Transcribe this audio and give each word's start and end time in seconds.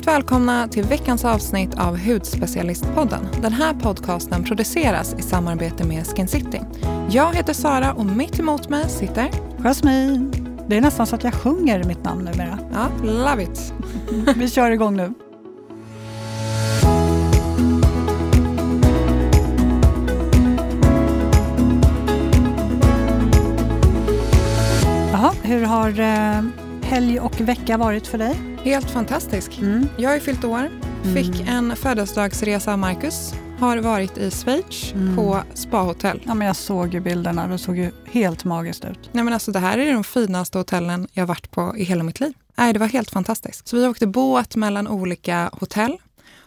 Varmt 0.00 0.22
välkomna 0.22 0.68
till 0.68 0.84
veckans 0.84 1.24
avsnitt 1.24 1.78
av 1.78 1.98
Hudspecialistpodden. 1.98 3.28
Den 3.42 3.52
här 3.52 3.74
podcasten 3.74 4.44
produceras 4.44 5.14
i 5.18 5.22
samarbete 5.22 5.84
med 5.84 6.06
Skin 6.06 6.28
City. 6.28 6.60
Jag 7.10 7.34
heter 7.34 7.52
Sara 7.52 7.92
och 7.92 8.06
mitt 8.06 8.38
emot 8.40 8.68
mig 8.68 8.88
sitter... 8.88 9.30
Jasmin. 9.58 10.32
Det 10.68 10.76
är 10.76 10.80
nästan 10.80 11.06
så 11.06 11.16
att 11.16 11.24
jag 11.24 11.34
sjunger 11.34 11.84
mitt 11.84 12.04
namn 12.04 12.24
numera. 12.24 12.58
Ja, 12.72 12.88
love 13.04 13.42
it. 13.42 13.74
Vi 14.36 14.48
kör 14.50 14.70
igång 14.70 14.96
nu. 14.96 15.12
Jaha, 25.12 25.32
hur 25.42 25.64
har 25.64 26.00
eh, 26.00 26.69
helg 26.90 27.20
och 27.20 27.40
vecka 27.40 27.76
varit 27.76 28.06
för 28.06 28.18
dig? 28.18 28.36
Helt 28.64 28.90
fantastisk. 28.90 29.58
Mm. 29.58 29.88
Jag 29.96 30.10
har 30.10 30.14
ju 30.14 30.20
fyllt 30.20 30.44
år, 30.44 30.70
fick 31.14 31.40
mm. 31.40 31.48
en 31.48 31.76
födelsedagsresa 31.76 32.72
av 32.72 32.78
Marcus, 32.78 33.34
har 33.58 33.76
varit 33.76 34.18
i 34.18 34.30
Schweiz 34.30 34.92
mm. 34.92 35.16
på 35.16 35.42
spahotell. 35.54 36.22
Ja, 36.26 36.34
men 36.34 36.46
jag 36.46 36.56
såg 36.56 36.94
ju 36.94 37.00
bilderna, 37.00 37.46
det 37.46 37.58
såg 37.58 37.76
ju 37.76 37.90
helt 38.04 38.44
magiskt 38.44 38.84
ut. 38.84 39.10
Nej, 39.12 39.24
men 39.24 39.34
alltså, 39.34 39.52
det 39.52 39.58
här 39.58 39.78
är 39.78 39.92
de 39.92 40.04
finaste 40.04 40.58
hotellen 40.58 41.08
jag 41.12 41.26
varit 41.26 41.50
på 41.50 41.74
i 41.76 41.84
hela 41.84 42.02
mitt 42.02 42.20
liv. 42.20 42.32
Nej, 42.56 42.72
det 42.72 42.78
var 42.78 42.86
helt 42.86 43.10
fantastiskt. 43.10 43.68
Så 43.68 43.76
vi 43.76 43.86
åkte 43.86 44.06
båt 44.06 44.56
mellan 44.56 44.88
olika 44.88 45.50
hotell 45.52 45.98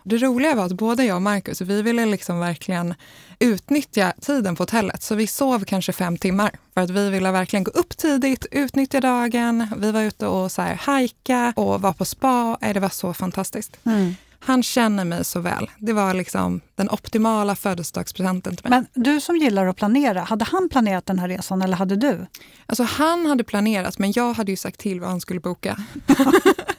det 0.04 0.18
roliga 0.18 0.56
var 0.56 0.66
att 0.66 0.74
både 0.74 1.04
jag 1.04 1.16
och 1.16 1.22
Marcus, 1.22 1.62
vi 1.62 1.82
ville 1.82 2.06
liksom 2.06 2.40
verkligen 2.40 2.94
utnyttja 3.40 4.14
tiden 4.22 4.56
på 4.56 4.62
hotellet. 4.64 5.04
Så 5.04 5.16
vi 5.16 5.28
sov 5.28 5.66
kanske 5.66 5.94
fem 5.94 6.18
timmar 6.18 6.52
för 6.74 6.82
att 6.82 6.90
vi 6.90 7.10
ville 7.10 7.32
verkligen 7.32 7.64
gå 7.64 7.72
upp 7.72 7.98
tidigt, 7.98 8.46
utnyttja 8.52 9.02
dagen. 9.02 9.68
Vi 9.78 9.92
var 9.92 10.02
ute 10.02 10.28
och 10.28 10.52
så 10.52 10.62
här 10.62 10.76
hajka 10.76 11.54
och 11.56 11.82
var 11.82 11.94
på 11.94 12.06
spa. 12.06 12.58
Det 12.62 12.80
var 12.80 12.90
så 12.90 13.14
fantastiskt. 13.14 13.78
Mm. 13.86 14.16
Han 14.46 14.64
känner 14.64 15.06
mig 15.06 15.26
så 15.26 15.40
väl. 15.40 15.70
Det 15.78 15.94
var 15.94 16.14
liksom 16.14 16.62
den 16.76 16.90
optimala 16.90 17.56
födelsedagspresenten 17.56 18.56
till 18.56 18.70
mig. 18.70 18.80
Men 18.80 19.04
du 19.04 19.22
som 19.22 19.38
gillar 19.38 19.66
att 19.66 19.76
planera, 19.76 20.22
hade 20.22 20.46
han 20.46 20.70
planerat 20.70 21.06
den 21.06 21.20
här 21.20 21.28
resan 21.28 21.62
eller 21.62 21.78
hade 21.78 21.96
du? 21.96 22.26
Alltså 22.66 22.84
han 22.84 23.26
hade 23.26 23.44
planerat, 23.44 24.00
men 24.00 24.12
jag 24.12 24.34
hade 24.34 24.52
ju 24.52 24.58
sagt 24.58 24.80
till 24.80 25.00
vad 25.00 25.10
han 25.10 25.22
skulle 25.22 25.40
boka. 25.40 25.78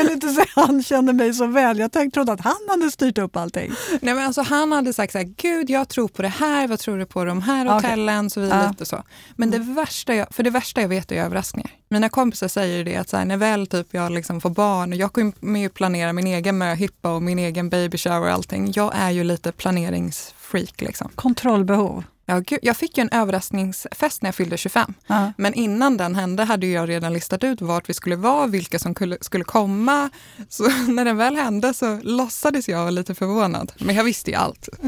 Kan 0.00 0.12
inte 0.12 0.28
säga 0.28 0.46
han 0.54 0.82
känner 0.82 1.12
mig 1.12 1.34
så 1.34 1.46
väl. 1.46 1.78
Jag 1.78 1.92
tänkte, 1.92 2.14
trodde 2.14 2.32
att 2.32 2.40
han 2.40 2.66
hade 2.68 2.90
styrt 2.90 3.18
upp 3.18 3.36
allting. 3.36 3.72
Nej, 4.00 4.14
men 4.14 4.26
alltså, 4.26 4.42
han 4.42 4.72
hade 4.72 4.92
sagt 4.92 5.12
så 5.12 5.18
här, 5.18 5.34
gud 5.36 5.70
jag 5.70 5.88
tror 5.88 6.08
på 6.08 6.22
det 6.22 6.28
här, 6.28 6.68
vad 6.68 6.78
tror 6.78 6.98
du 6.98 7.06
på 7.06 7.24
de 7.24 7.42
här 7.42 7.66
hotellen? 7.66 8.26
Okay. 8.26 8.30
Så 8.30 8.40
vi 8.40 8.48
ja. 8.48 8.68
lite 8.68 8.86
så. 8.86 9.02
Men 9.36 9.50
det 9.50 9.56
mm. 9.56 9.74
värsta 9.74 10.14
jag, 10.14 10.26
för 10.30 10.42
det 10.42 10.50
värsta 10.50 10.80
jag 10.80 10.88
vet 10.88 11.12
är 11.12 11.16
överraskningar. 11.16 11.70
Mina 11.88 12.08
kompisar 12.08 12.48
säger 12.48 12.84
det 12.84 12.96
att 12.96 13.08
så 13.08 13.16
här, 13.16 13.24
när 13.24 13.36
väl 13.36 13.66
typ 13.66 13.86
jag 13.90 14.12
liksom 14.12 14.40
får 14.40 14.50
barn, 14.50 14.92
och 14.92 14.98
jag 14.98 15.12
kommer 15.12 15.60
ju 15.60 15.68
planera 15.68 16.12
min 16.12 16.26
egen 16.26 16.58
möhippa 16.58 17.14
och 17.14 17.22
min 17.22 17.38
egen 17.38 17.70
baby 17.70 17.98
shower 17.98 18.20
och 18.20 18.30
allting. 18.30 18.72
Jag 18.76 18.92
är 18.94 19.10
ju 19.10 19.24
lite 19.24 19.52
planeringsfreak. 19.52 20.80
Liksom. 20.80 21.10
Kontrollbehov. 21.14 22.04
Ja, 22.30 22.38
gud, 22.46 22.58
jag 22.62 22.76
fick 22.76 22.98
ju 22.98 23.00
en 23.00 23.08
överraskningsfest 23.12 24.22
när 24.22 24.28
jag 24.28 24.34
fyllde 24.34 24.56
25. 24.56 24.94
Ja. 25.06 25.32
Men 25.36 25.54
innan 25.54 25.96
den 25.96 26.14
hände 26.14 26.44
hade 26.44 26.66
jag 26.66 26.88
redan 26.88 27.12
listat 27.12 27.44
ut 27.44 27.60
vart 27.60 27.88
vi 27.88 27.94
skulle 27.94 28.16
vara, 28.16 28.46
vilka 28.46 28.78
som 28.78 28.94
skulle 29.20 29.44
komma. 29.44 30.10
Så 30.48 30.68
när 30.88 31.04
den 31.04 31.16
väl 31.16 31.36
hände 31.36 31.74
så 31.74 32.00
låtsades 32.02 32.68
jag 32.68 32.78
vara 32.78 32.90
lite 32.90 33.14
förvånad. 33.14 33.72
Men 33.78 33.94
jag 33.94 34.04
visste 34.04 34.30
ju 34.30 34.36
allt. 34.36 34.68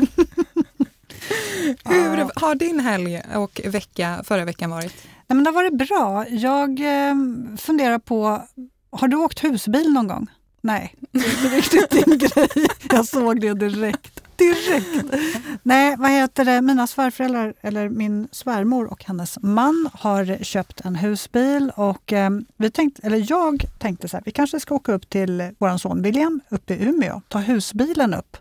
Hur 1.85 2.41
har 2.41 2.55
din 2.55 2.81
helg 2.81 3.23
och 3.35 3.61
vecka 3.65 4.23
förra 4.25 4.45
veckan 4.45 4.71
varit? 4.71 4.95
Nej, 5.05 5.37
men 5.37 5.45
det 5.45 5.51
har 5.51 5.55
varit 5.55 5.89
bra. 5.89 6.29
Jag 6.29 6.81
eh, 6.81 7.15
funderar 7.59 7.99
på, 7.99 8.43
har 8.91 9.09
du 9.09 9.17
åkt 9.17 9.45
husbil 9.45 9.93
någon 9.93 10.09
gång? 10.09 10.27
Nej, 10.61 10.95
det 11.11 11.19
är 11.19 11.31
inte 11.31 11.57
riktigt 11.57 11.91
din 11.91 12.19
grej. 12.19 12.67
Jag 12.91 13.07
såg 13.07 13.41
det 13.41 13.55
direkt 13.55 14.22
direkt. 14.43 15.15
Nej, 15.63 15.97
vad 15.99 16.11
heter 16.11 16.45
det? 16.45 16.63
Mina 16.63 16.87
svärföräldrar, 16.87 17.55
eller 17.61 17.89
min 17.89 18.29
svärmor 18.33 18.87
och 18.87 19.05
hennes 19.05 19.39
man 19.43 19.89
har 19.93 20.45
köpt 20.45 20.81
en 20.81 20.97
husbil 20.97 21.73
och 21.77 22.13
eh, 22.13 22.31
vi 22.57 22.71
tänkte, 22.71 23.07
eller 23.07 23.27
jag 23.31 23.65
tänkte 23.79 24.09
så 24.09 24.17
här, 24.17 24.23
vi 24.25 24.31
kanske 24.31 24.61
ska 24.61 24.75
åka 24.75 24.93
upp 24.93 25.11
till 25.11 25.51
vår 25.59 25.79
son 25.79 26.03
William 26.03 26.41
uppe 26.49 26.75
i 26.75 26.85
Umeå, 26.85 27.23
ta 27.29 27.39
husbilen 27.39 28.15
upp. 28.15 28.37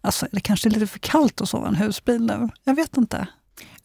Alltså, 0.00 0.26
det 0.32 0.40
kanske 0.40 0.68
är 0.68 0.70
lite 0.70 0.86
för 0.86 0.98
kallt 0.98 1.40
att 1.40 1.48
sova 1.48 1.66
i 1.66 1.68
en 1.68 1.74
husbil 1.74 2.26
nu. 2.26 2.48
Jag 2.64 2.74
vet 2.74 2.96
inte. 2.96 3.26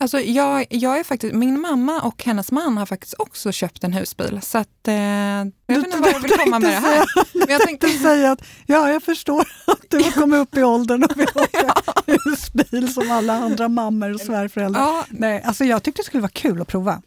Alltså 0.02 0.19
jag, 0.19 0.66
jag 0.69 1.00
är 1.00 1.03
faktiskt, 1.03 1.35
min 1.35 1.62
mamma 1.62 2.02
och 2.02 2.24
hennes 2.24 2.52
man 2.52 2.78
har 2.78 2.85
faktiskt 2.85 3.13
också 3.18 3.52
köpt 3.52 3.84
en 3.84 3.94
husbil. 3.94 4.40
Så 4.44 4.57
att, 4.57 4.88
eh, 4.88 4.96
jag 4.96 5.52
du, 5.68 5.75
vet 5.75 5.85
inte 5.85 5.97
vad 5.97 6.12
jag 6.12 6.19
vill 6.19 6.31
komma 6.31 6.59
med 6.59 6.69
det 6.69 6.75
här. 6.75 7.06
Men 7.34 7.47
jag 7.50 7.62
tänkte 7.62 7.90
säga 7.90 8.31
att 8.31 8.41
ja, 8.66 8.90
jag 8.90 9.03
förstår 9.03 9.47
att 9.66 9.81
du 9.90 10.03
har 10.03 10.12
kommit 10.12 10.40
upp 10.40 10.57
i 10.57 10.63
åldern 10.63 11.03
och 11.03 11.19
vill 11.19 11.28
åka 11.35 11.74
husbil 12.06 12.94
som 12.94 13.12
alla 13.12 13.34
andra 13.34 13.68
mammor 13.68 14.13
och 14.13 14.22
svärföräldrar. 14.22 14.81
Ja. 14.81 15.06
Nej, 15.09 15.44
alltså 15.44 15.66
jag 15.66 15.84
tyckte 15.84 16.01
det 16.01 16.06
skulle 16.06 16.22
vara 16.22 16.31
kul 16.31 16.62
att 16.62 16.68
prova. 16.68 17.01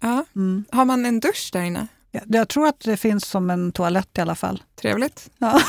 Ja. 0.00 0.24
Mm. 0.36 0.64
Har 0.72 0.84
man 0.84 1.06
en 1.06 1.20
dusch 1.20 1.50
där 1.52 1.62
inne? 1.62 1.86
Ja, 2.10 2.20
jag 2.26 2.48
tror 2.48 2.66
att 2.66 2.80
det 2.80 2.96
finns 2.96 3.24
som 3.24 3.50
en 3.50 3.72
toalett 3.72 4.18
i 4.18 4.20
alla 4.20 4.34
fall. 4.34 4.62
Trevligt. 4.80 5.30
Ja. 5.38 5.60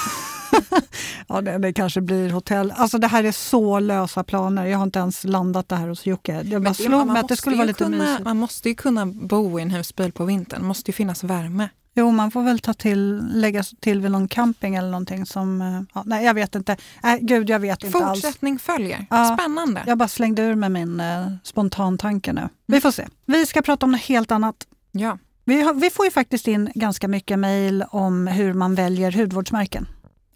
ja, 1.28 1.42
det, 1.42 1.58
det, 1.58 1.74
kanske 1.74 2.02
blir 2.02 2.30
hotell. 2.30 2.74
Alltså 2.78 2.98
det 2.98 3.08
här 3.08 3.24
är 3.24 3.32
så 3.32 3.80
lösa 3.80 4.24
planer. 4.24 4.66
Jag 4.66 4.78
har 4.78 4.84
inte 4.84 5.00
ens 5.00 5.24
landat 5.24 5.70
det 5.70 5.76
här 5.76 5.88
hos 5.88 6.06
Jocke. 6.06 6.42
Jag 6.42 6.64
bara 6.64 6.74
slog 6.74 7.08
mig 7.08 7.20
att 7.20 7.28
det 7.28 7.36
skulle 7.36 7.56
vara 7.56 7.68
lite 7.68 7.84
kunna, 7.84 7.98
mysigt. 7.98 8.24
Man 8.24 8.38
måste 8.38 8.70
ju 8.70 8.76
kunna 8.76 9.06
bo 9.06 9.60
i 9.60 9.62
en 9.62 9.72
husbil 9.72 10.12
på 10.12 10.26
vintern. 10.26 10.60
Det 10.60 10.68
måste 10.68 10.92
ju 10.92 10.94
finnas 10.94 11.24
värme. 11.24 11.70
Jo, 11.94 12.12
man 12.12 12.32
får 12.32 12.44
väl 12.44 12.60
ta 12.60 12.74
till, 12.74 13.24
lägga 13.34 13.64
till 13.64 14.02
vid 14.02 14.12
någon 14.12 14.28
camping 14.28 14.76
eller 14.76 14.92
någonting 14.92 15.26
som... 15.26 15.62
Eh, 15.62 15.82
ja, 15.94 16.04
nej, 16.06 16.26
jag 16.26 16.34
vet 16.34 16.56
inte. 16.56 16.78
Nej, 17.04 17.20
gud, 17.22 17.50
jag 17.50 17.60
vet 17.60 17.84
inte 17.84 17.98
alls. 17.98 18.22
Fortsättning 18.22 18.60
följer. 18.60 19.06
Ja, 19.10 19.38
Spännande. 19.38 19.84
Jag 19.88 19.98
bara 19.98 20.08
slängde 20.08 20.42
ur 20.42 20.56
med 20.56 20.72
min 20.72 21.00
eh, 21.00 21.28
spontantanke 21.44 22.34
nu. 22.34 22.50
Vi 22.66 22.82
får 22.82 22.92
se. 22.92 23.08
Vi 23.26 23.46
ska 23.46 23.62
prata 23.62 23.86
om 23.86 23.92
något 23.92 24.02
helt 24.02 24.32
annat. 24.32 24.56
Ja. 24.92 25.18
Vi, 25.46 25.62
har, 25.62 25.74
vi 25.74 25.90
får 25.90 26.06
ju 26.06 26.12
faktiskt 26.12 26.48
in 26.48 26.72
ganska 26.76 27.08
mycket 27.08 27.40
mejl 27.40 27.84
om 27.90 28.28
hur 28.28 28.54
man 28.54 28.76
väljer 28.76 29.12
hudvårdsmärken. 29.12 29.88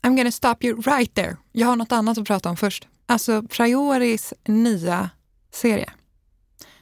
I'm 0.05 0.15
gonna 0.15 0.31
stop 0.31 0.55
you 0.61 0.81
right 0.81 1.15
there. 1.15 1.37
Jag 1.51 1.67
har 1.67 1.75
något 1.75 1.91
annat 1.91 2.17
att 2.17 2.27
prata 2.27 2.49
om 2.49 2.57
först. 2.57 2.87
Alltså 3.05 3.43
Prioris 3.43 4.33
nya 4.47 5.09
serie. 5.51 5.91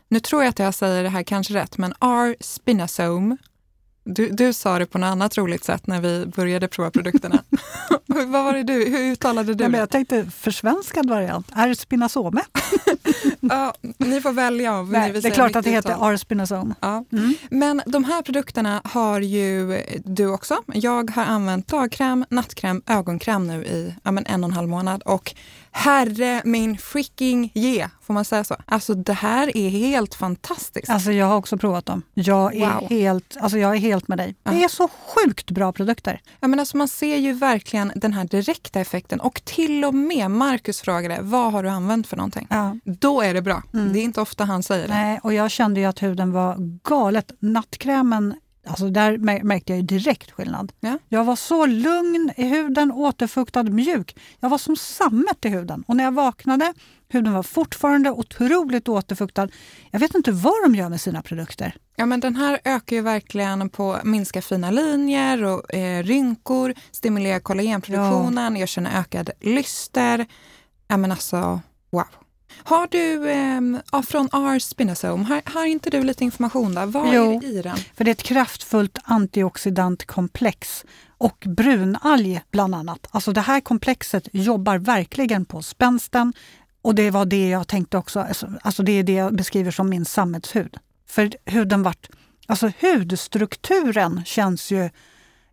Nu 0.08 0.20
tror 0.20 0.44
jag 0.44 0.50
att 0.50 0.60
jag 0.60 0.74
säger 0.74 1.04
det 1.04 1.10
här 1.10 1.24
kanske 1.24 1.54
rätt, 1.54 1.78
men 1.78 1.94
R. 2.02 2.36
spinosome 2.40 3.38
du, 4.04 4.30
du 4.30 4.54
sa 4.54 4.80
det 4.80 4.86
på 4.86 4.98
något 4.98 5.08
annat 5.08 5.38
roligt 5.38 5.64
sätt 5.64 5.88
när 5.88 6.02
vi 6.02 6.26
började 6.26 6.68
prova 6.68 6.92
produkterna. 6.92 7.44
Vad 8.06 8.28
var 8.28 8.54
det 8.54 8.64
du, 8.64 8.74
hur 8.74 9.12
uttalade 9.12 9.54
du 9.54 9.70
men 9.70 9.80
Jag 9.80 9.90
tänkte 9.90 10.26
försvenskad 10.26 11.10
variant, 11.10 11.48
R. 11.56 11.74
spinasome. 11.74 12.42
ja, 13.40 13.74
ni 13.98 14.22
får 14.22 14.32
välja. 14.32 14.80
Om 14.80 14.92
Nej, 14.92 15.14
ni 15.14 15.20
det 15.20 15.28
är 15.28 15.32
klart 15.32 15.56
att 15.56 15.64
det 15.64 15.72
heter 15.72 16.12
R. 16.12 16.18
spinasome. 16.18 16.76
Ja. 16.80 17.06
Mm. 17.12 17.34
Men 17.50 17.82
de 17.86 18.04
här 18.04 18.22
produkterna 18.22 18.82
har 18.84 19.20
ju 19.20 19.84
du 20.06 20.28
också. 20.28 20.58
Jag 20.74 21.12
har 21.12 21.26
använt 21.26 21.68
dagkräm, 21.68 22.26
nattkräm, 22.30 22.82
ögonkräm 22.88 23.48
nu 23.48 23.66
i 23.66 23.96
ja, 24.04 24.10
en 24.26 24.44
och 24.44 24.50
en 24.50 24.54
halv 24.54 24.70
månad 24.70 25.02
och 25.02 25.36
herre 25.74 26.42
min 26.46 26.78
freaking 26.78 27.52
ge, 27.54 27.88
får 28.02 28.14
man 28.14 28.26
säga 28.26 28.44
så? 28.44 28.56
Alltså 28.66 28.94
det 28.94 29.14
här 29.14 29.58
är 29.58 29.70
helt 29.70 30.16
fantastiskt. 30.16 30.90
Alltså 30.90 31.12
jag 31.12 31.26
har 31.26 31.36
också 31.36 31.58
provat 31.58 31.86
dem. 31.86 32.02
Jag 32.14 32.56
är, 32.56 32.74
wow. 32.74 32.90
helt, 32.90 33.38
alltså 33.40 33.58
jag 33.58 33.76
är 33.76 33.80
helt 33.80 34.08
med 34.08 34.18
dig. 34.18 34.36
Det 34.44 34.64
är 34.64 34.68
så 34.68 34.88
sjukt 34.88 35.52
bra 35.52 35.74
produkter. 35.74 36.22
Ja, 36.40 36.48
men 36.48 36.60
alltså 36.60 36.78
man 36.78 36.88
ser 36.88 37.18
ju 37.18 37.34
verkligen 37.34 37.92
den 37.96 38.14
här 38.14 38.26
direkta 38.26 38.80
effekten 38.80 39.20
och 39.20 39.42
till 39.46 39.86
och 39.86 39.94
med 39.94 40.32
Marcus 40.32 40.82
frågade 40.82 41.18
vad 41.22 41.52
har 41.52 41.64
du 41.64 41.70
använt 41.70 42.08
för 42.08 42.18
någonting? 42.18 42.48
Ja. 42.50 42.76
Då 42.86 43.22
är 43.22 43.34
det 43.34 43.42
bra. 43.42 43.64
Mm. 43.74 43.94
Det 43.94 44.00
är 44.00 44.04
inte 44.04 44.22
ofta 44.22 44.46
han 44.46 44.64
säger 44.64 44.88
det. 44.88 44.94
Nej, 44.94 45.20
och 45.24 45.34
jag 45.34 45.52
kände 45.52 45.80
ju 45.80 45.86
att 45.86 46.04
huden 46.04 46.32
var 46.32 46.56
galet. 46.84 47.32
Nattkrämen 47.40 48.36
Alltså 48.66 48.90
där 48.90 49.18
märkte 49.44 49.74
jag 49.74 49.86
direkt 49.86 50.32
skillnad. 50.32 50.72
Ja. 50.80 50.98
Jag 51.10 51.24
var 51.24 51.36
så 51.36 51.66
lugn 51.66 52.32
i 52.38 52.44
huden, 52.44 52.92
återfuktad, 52.92 53.64
mjuk. 53.64 54.18
Jag 54.40 54.50
var 54.50 54.58
som 54.58 54.76
sammet 54.76 55.46
i 55.46 55.50
huden. 55.50 55.84
Och 55.88 55.96
när 55.96 56.04
jag 56.04 56.12
vaknade, 56.12 56.74
huden 57.10 57.34
var 57.34 57.44
fortfarande 57.44 58.12
otroligt 58.12 58.90
återfuktad. 58.90 59.48
Jag 59.92 60.00
vet 60.00 60.16
inte 60.16 60.32
vad 60.32 60.64
de 60.64 60.76
gör 60.76 60.90
med 60.90 61.02
sina 61.02 61.22
produkter. 61.22 61.76
Ja, 61.96 62.06
men 62.06 62.20
den 62.20 62.36
här 62.36 62.60
ökar 62.64 62.96
ju 62.96 63.02
verkligen 63.02 63.70
på 63.70 63.98
minska 64.04 64.42
fina 64.42 64.72
linjer 64.72 65.44
och 65.44 65.74
eh, 65.74 66.04
rynkor, 66.04 66.74
stimulerar 66.92 67.40
kollagenproduktionen, 67.40 68.54
ja. 68.56 68.60
jag 68.60 68.70
känner 68.70 69.00
ökad 69.00 69.30
lyster. 69.42 70.26
Ja, 70.88 70.98
men 70.98 71.12
alltså, 71.12 71.62
wow. 71.92 72.23
Har 72.58 72.88
du 72.92 73.30
eh, 73.30 74.02
från 74.02 74.30
R 74.34 74.60
Spinosome, 74.60 75.24
har, 75.24 75.42
har, 75.46 75.66
inte 75.66 75.90
du 75.90 76.04
lite 76.04 76.24
information 76.24 76.76
där? 76.76 76.86
Vad 76.86 77.16
jo, 77.16 77.36
är 77.36 77.42
det 77.42 77.48
i 77.48 77.62
den? 77.62 77.78
för 77.96 78.04
det 78.04 78.12
är 78.12 78.14
ett 78.14 78.24
kraftfullt 78.24 78.98
antioxidantkomplex 79.04 80.86
och 81.18 81.44
brunalg 81.48 82.42
bland 82.52 82.76
annat. 82.76 83.08
Alltså 83.12 83.34
det 83.34 83.42
här 83.42 83.60
komplexet 83.60 84.28
jobbar 84.32 84.78
verkligen 84.78 85.46
på 85.46 85.62
spänsten 85.62 86.34
och 86.82 86.96
det 86.96 87.12
var 87.12 87.26
det 87.26 87.50
jag 87.50 87.68
tänkte 87.68 87.98
också, 87.98 88.20
alltså, 88.20 88.48
alltså 88.62 88.84
det 88.84 88.92
är 88.92 89.04
det 89.04 89.14
jag 89.14 89.36
beskriver 89.36 89.72
som 89.72 89.90
min 89.90 90.06
sammetshud. 90.06 90.78
För 91.08 91.32
huden 91.46 91.84
vart, 91.84 92.10
alltså 92.48 92.72
hudstrukturen 92.82 94.22
känns 94.26 94.72
ju 94.72 94.90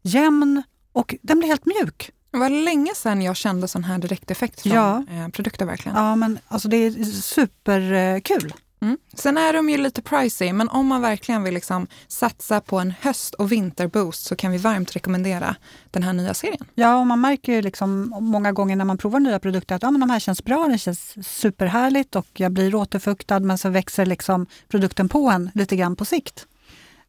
jämn 0.02 0.62
och 0.92 1.14
den 1.22 1.38
blir 1.38 1.48
helt 1.48 1.66
mjuk. 1.66 2.10
Det 2.30 2.38
var 2.38 2.48
länge 2.50 2.94
sedan 2.94 3.22
jag 3.22 3.36
kände 3.36 3.68
sån 3.68 3.84
här 3.84 3.98
direkteffekt 3.98 4.60
från 4.60 4.72
Ja. 4.72 5.04
eh, 5.10 5.28
produkter 5.28 5.66
verkligen. 5.66 5.96
Ja, 5.98 6.16
men 6.16 6.38
alltså 6.48 6.68
det 6.68 6.76
är 6.76 7.04
superkul. 7.04 8.54
Mm. 8.82 8.98
Sen 9.14 9.38
är 9.38 9.52
de 9.52 9.70
ju 9.70 9.76
lite 9.76 10.02
pricey, 10.02 10.52
men 10.52 10.68
om 10.68 10.86
man 10.86 11.00
verkligen 11.02 11.42
vill 11.42 11.54
liksom 11.54 11.86
satsa 12.08 12.60
på 12.60 12.78
en 12.78 12.94
höst 13.00 13.34
och 13.34 13.52
vinterboost 13.52 14.24
så 14.26 14.36
kan 14.36 14.52
vi 14.52 14.58
varmt 14.58 14.96
rekommendera 14.96 15.56
den 15.90 16.02
här 16.02 16.12
nya 16.12 16.34
serien. 16.34 16.64
Ja, 16.74 16.96
och 17.00 17.06
man 17.06 17.20
märker 17.20 17.52
ju 17.52 17.62
liksom 17.62 18.14
många 18.20 18.52
gånger 18.52 18.76
när 18.76 18.84
man 18.84 18.98
provar 18.98 19.20
nya 19.20 19.38
produkter 19.38 19.74
att 19.74 19.82
ja, 19.82 19.90
men 19.90 20.00
de 20.00 20.10
här 20.10 20.18
känns 20.20 20.44
bra, 20.44 20.68
det 20.68 20.78
känns 20.78 21.28
superhärligt 21.28 22.16
och 22.16 22.26
jag 22.32 22.52
blir 22.52 22.74
återfuktad 22.74 23.40
men 23.40 23.58
så 23.58 23.68
växer 23.68 24.06
liksom 24.06 24.46
produkten 24.68 25.08
på 25.08 25.30
en 25.30 25.50
lite 25.54 25.76
grann 25.76 25.96
på 25.96 26.04
sikt. 26.04 26.46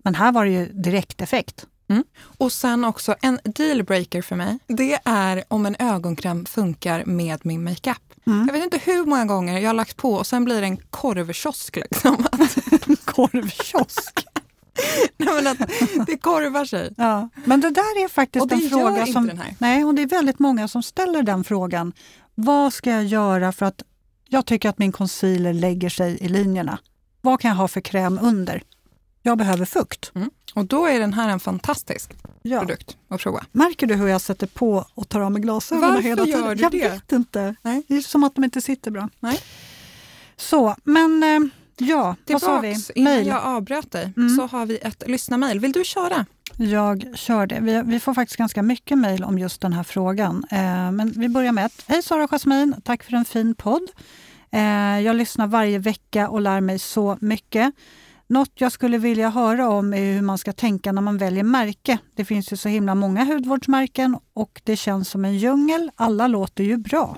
Men 0.03 0.15
här 0.15 0.31
var 0.31 0.45
det 0.45 0.51
ju 0.51 0.65
direkteffekt. 0.65 1.65
Och 2.37 2.51
sen 2.51 2.85
också 2.85 3.15
en 3.21 3.39
dealbreaker 3.43 4.21
för 4.21 4.35
mig. 4.35 4.59
Det 4.67 4.99
är 5.05 5.43
om 5.47 5.65
en 5.65 5.75
ögonkräm 5.79 6.45
funkar 6.45 7.05
med 7.05 7.45
min 7.45 7.63
makeup. 7.63 7.97
Mm. 8.25 8.45
Jag 8.47 8.53
vet 8.53 8.63
inte 8.63 8.77
hur 8.77 9.05
många 9.05 9.25
gånger 9.25 9.59
jag 9.59 9.69
har 9.69 9.73
lagt 9.73 9.97
på 9.97 10.13
och 10.13 10.27
sen 10.27 10.45
blir 10.45 10.61
det 10.61 10.67
en 10.67 10.77
korvkiosk. 10.77 11.75
Liksom. 11.75 12.17
Korvkiosk. 13.05 14.27
Nej, 15.17 15.29
men 15.35 15.47
att 15.47 15.59
det 16.07 16.17
korvar 16.17 16.65
sig. 16.65 16.93
Ja. 16.97 17.29
Men 17.45 17.61
det 17.61 17.69
där 17.69 18.03
är 18.03 18.07
faktiskt 18.07 18.51
en 18.51 18.59
gör 18.59 18.69
fråga 18.69 18.99
inte 18.99 19.11
som... 19.11 19.27
den 19.27 19.37
här. 19.37 19.55
Nej, 19.59 19.83
och 19.83 19.95
det 19.95 20.01
är 20.01 20.07
väldigt 20.07 20.39
många 20.39 20.67
som 20.67 20.83
ställer 20.83 21.23
den 21.23 21.43
frågan. 21.43 21.93
Vad 22.35 22.73
ska 22.73 22.91
jag 22.91 23.03
göra 23.03 23.51
för 23.51 23.65
att 23.65 23.83
jag 24.27 24.45
tycker 24.45 24.69
att 24.69 24.77
min 24.77 24.91
concealer 24.91 25.53
lägger 25.53 25.89
sig 25.89 26.17
i 26.21 26.27
linjerna? 26.27 26.79
Vad 27.21 27.39
kan 27.39 27.49
jag 27.49 27.55
ha 27.55 27.67
för 27.67 27.81
kräm 27.81 28.19
under? 28.21 28.63
Jag 29.21 29.37
behöver 29.37 29.65
fukt. 29.65 30.11
Och 30.55 30.65
då 30.65 30.85
är 30.85 30.99
den 30.99 31.13
här 31.13 31.29
en 31.29 31.39
fantastisk 31.39 32.11
Ja. 32.41 32.59
produkt 32.59 32.97
att 33.07 33.21
prova. 33.21 33.45
Märker 33.51 33.87
du 33.87 33.95
hur 33.95 34.07
jag 34.07 34.21
sätter 34.21 34.47
på 34.47 34.85
och 34.93 35.09
tar 35.09 35.21
av 35.21 35.31
mig 35.31 35.41
glasögonen 35.41 35.89
Varför 35.89 36.01
hela 36.03 36.25
tiden? 36.25 36.39
gör 36.43 36.55
du 36.55 36.61
jag 36.61 36.71
det? 36.71 36.89
vet 36.89 37.11
inte. 37.11 37.55
Nej. 37.61 37.83
Det 37.87 37.95
är 37.95 38.01
som 38.01 38.23
att 38.23 38.35
de 38.35 38.43
inte 38.43 38.61
sitter 38.61 38.91
bra. 38.91 39.09
Nej. 39.19 39.39
Så, 40.37 40.75
men 40.83 41.23
eh, 41.23 41.39
ja, 41.87 42.15
vad 42.27 42.41
sa 42.41 42.59
vi? 42.59 42.67
Tillbaks, 42.73 42.89
innan 42.89 43.13
Mail. 43.13 43.27
jag 43.27 43.43
avbröt 43.43 43.91
dig, 43.91 44.13
Mm. 44.17 44.35
så 44.37 44.47
har 44.47 44.65
vi 44.65 44.77
ett 44.77 45.03
lyssnarmail. 45.07 45.59
Vill 45.59 45.71
du 45.71 45.83
köra? 45.83 46.25
Jag 46.57 47.05
kör 47.15 47.47
det. 47.47 47.59
Vi, 47.61 47.81
vi 47.85 47.99
får 47.99 48.13
faktiskt 48.13 48.37
ganska 48.37 48.61
mycket 48.61 48.97
mejl 48.97 49.23
om 49.23 49.39
just 49.39 49.61
den 49.61 49.73
här 49.73 49.83
frågan. 49.83 50.45
Eh, 50.51 50.91
men 50.91 51.11
vi 51.15 51.29
börjar 51.29 51.51
med 51.51 51.65
ett. 51.65 51.83
Hej 51.87 52.01
Sara 52.03 52.23
och 52.23 52.29
Jasmin, 52.33 52.75
tack 52.83 53.03
för 53.03 53.13
en 53.13 53.25
fin 53.25 53.55
podd. 53.55 53.87
Eh, 54.51 54.99
jag 54.99 55.15
lyssnar 55.15 55.47
varje 55.47 55.79
vecka 55.79 56.29
och 56.29 56.41
lär 56.41 56.61
mig 56.61 56.79
så 56.79 57.17
mycket. 57.21 57.73
Något 58.31 58.51
jag 58.55 58.71
skulle 58.71 58.97
vilja 58.97 59.29
höra 59.29 59.69
om 59.69 59.93
är 59.93 60.13
hur 60.13 60.21
man 60.21 60.37
ska 60.37 60.53
tänka 60.53 60.91
när 60.91 61.01
man 61.01 61.17
väljer 61.17 61.43
märke. 61.43 61.97
Det 62.15 62.25
finns 62.25 62.53
ju 62.53 62.57
så 62.57 62.69
himla 62.69 62.95
många 62.95 63.23
hudvårdsmärken 63.23 64.17
och 64.33 64.61
det 64.63 64.75
känns 64.75 65.09
som 65.09 65.25
en 65.25 65.37
djungel. 65.37 65.91
Alla 65.95 66.27
låter 66.27 66.63
ju 66.63 66.77
bra. 66.77 67.17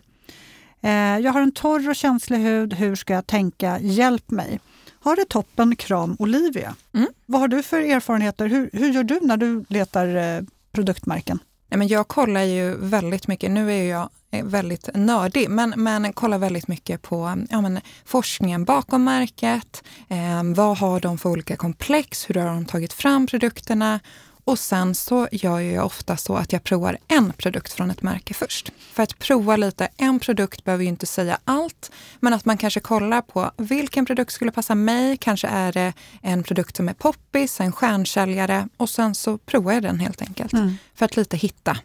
Eh, 0.81 0.91
jag 0.91 1.31
har 1.33 1.41
en 1.41 1.51
torr 1.51 1.89
och 1.89 1.95
känslig 1.95 2.37
hud. 2.37 2.73
Hur 2.73 2.95
ska 2.95 3.13
jag 3.13 3.27
tänka? 3.27 3.79
Hjälp 3.79 4.31
mig. 4.31 4.59
Har 4.99 5.15
det 5.15 5.25
toppen, 5.25 5.75
kram 5.75 6.15
Olivia. 6.19 6.75
Mm. 6.93 7.07
Vad 7.25 7.41
har 7.41 7.47
du 7.47 7.63
för 7.63 7.79
erfarenheter? 7.79 8.47
Hur, 8.47 8.69
hur 8.73 8.93
gör 8.93 9.03
du 9.03 9.19
när 9.21 9.37
du 9.37 9.65
letar 9.69 10.15
eh, 10.15 10.43
produktmärken? 10.71 11.39
Nej, 11.73 11.77
men 11.77 11.87
jag 11.87 12.07
kollar 12.07 12.41
ju 12.41 12.75
väldigt 12.77 13.27
mycket, 13.27 13.51
nu 13.51 13.71
är 13.71 13.83
ju 13.83 13.87
jag 13.87 14.09
eh, 14.31 14.45
väldigt 14.45 14.89
nördig, 14.93 15.49
men, 15.49 15.73
men 15.77 16.13
kollar 16.13 16.37
väldigt 16.37 16.67
mycket 16.67 17.01
på 17.01 17.45
ja, 17.49 17.61
men, 17.61 17.79
forskningen 18.05 18.65
bakom 18.65 19.03
märket. 19.03 19.83
Eh, 20.07 20.43
vad 20.55 20.77
har 20.77 20.99
de 20.99 21.17
för 21.17 21.29
olika 21.29 21.55
komplex? 21.55 22.29
Hur 22.29 22.35
har 22.35 22.45
de 22.45 22.65
tagit 22.65 22.93
fram 22.93 23.27
produkterna? 23.27 23.99
Och 24.45 24.59
sen 24.59 24.95
så 24.95 25.27
gör 25.31 25.59
jag 25.59 25.85
ofta 25.85 26.17
så 26.17 26.35
att 26.35 26.53
jag 26.53 26.63
provar 26.63 26.97
en 27.07 27.33
produkt 27.33 27.73
från 27.73 27.91
ett 27.91 28.01
märke 28.01 28.33
först. 28.33 28.71
För 28.93 29.03
att 29.03 29.19
prova 29.19 29.55
lite, 29.55 29.87
en 29.97 30.19
produkt 30.19 30.63
behöver 30.63 30.83
ju 30.83 30.89
inte 30.89 31.05
säga 31.05 31.37
allt, 31.43 31.91
men 32.19 32.33
att 32.33 32.45
man 32.45 32.57
kanske 32.57 32.79
kollar 32.79 33.21
på 33.21 33.51
vilken 33.57 34.05
produkt 34.05 34.31
skulle 34.33 34.51
passa 34.51 34.75
mig. 34.75 35.17
Kanske 35.17 35.47
är 35.47 35.71
det 35.73 35.93
en 36.21 36.43
produkt 36.43 36.75
som 36.77 36.89
är 36.89 36.93
poppis, 36.93 37.59
en 37.59 37.71
stjärnsäljare 37.71 38.67
och 38.77 38.89
sen 38.89 39.15
så 39.15 39.37
provar 39.37 39.73
jag 39.73 39.83
den 39.83 39.99
helt 39.99 40.21
enkelt 40.21 40.51
för 40.95 41.05
att 41.05 41.15
lite 41.15 41.37
hitta. 41.37 41.77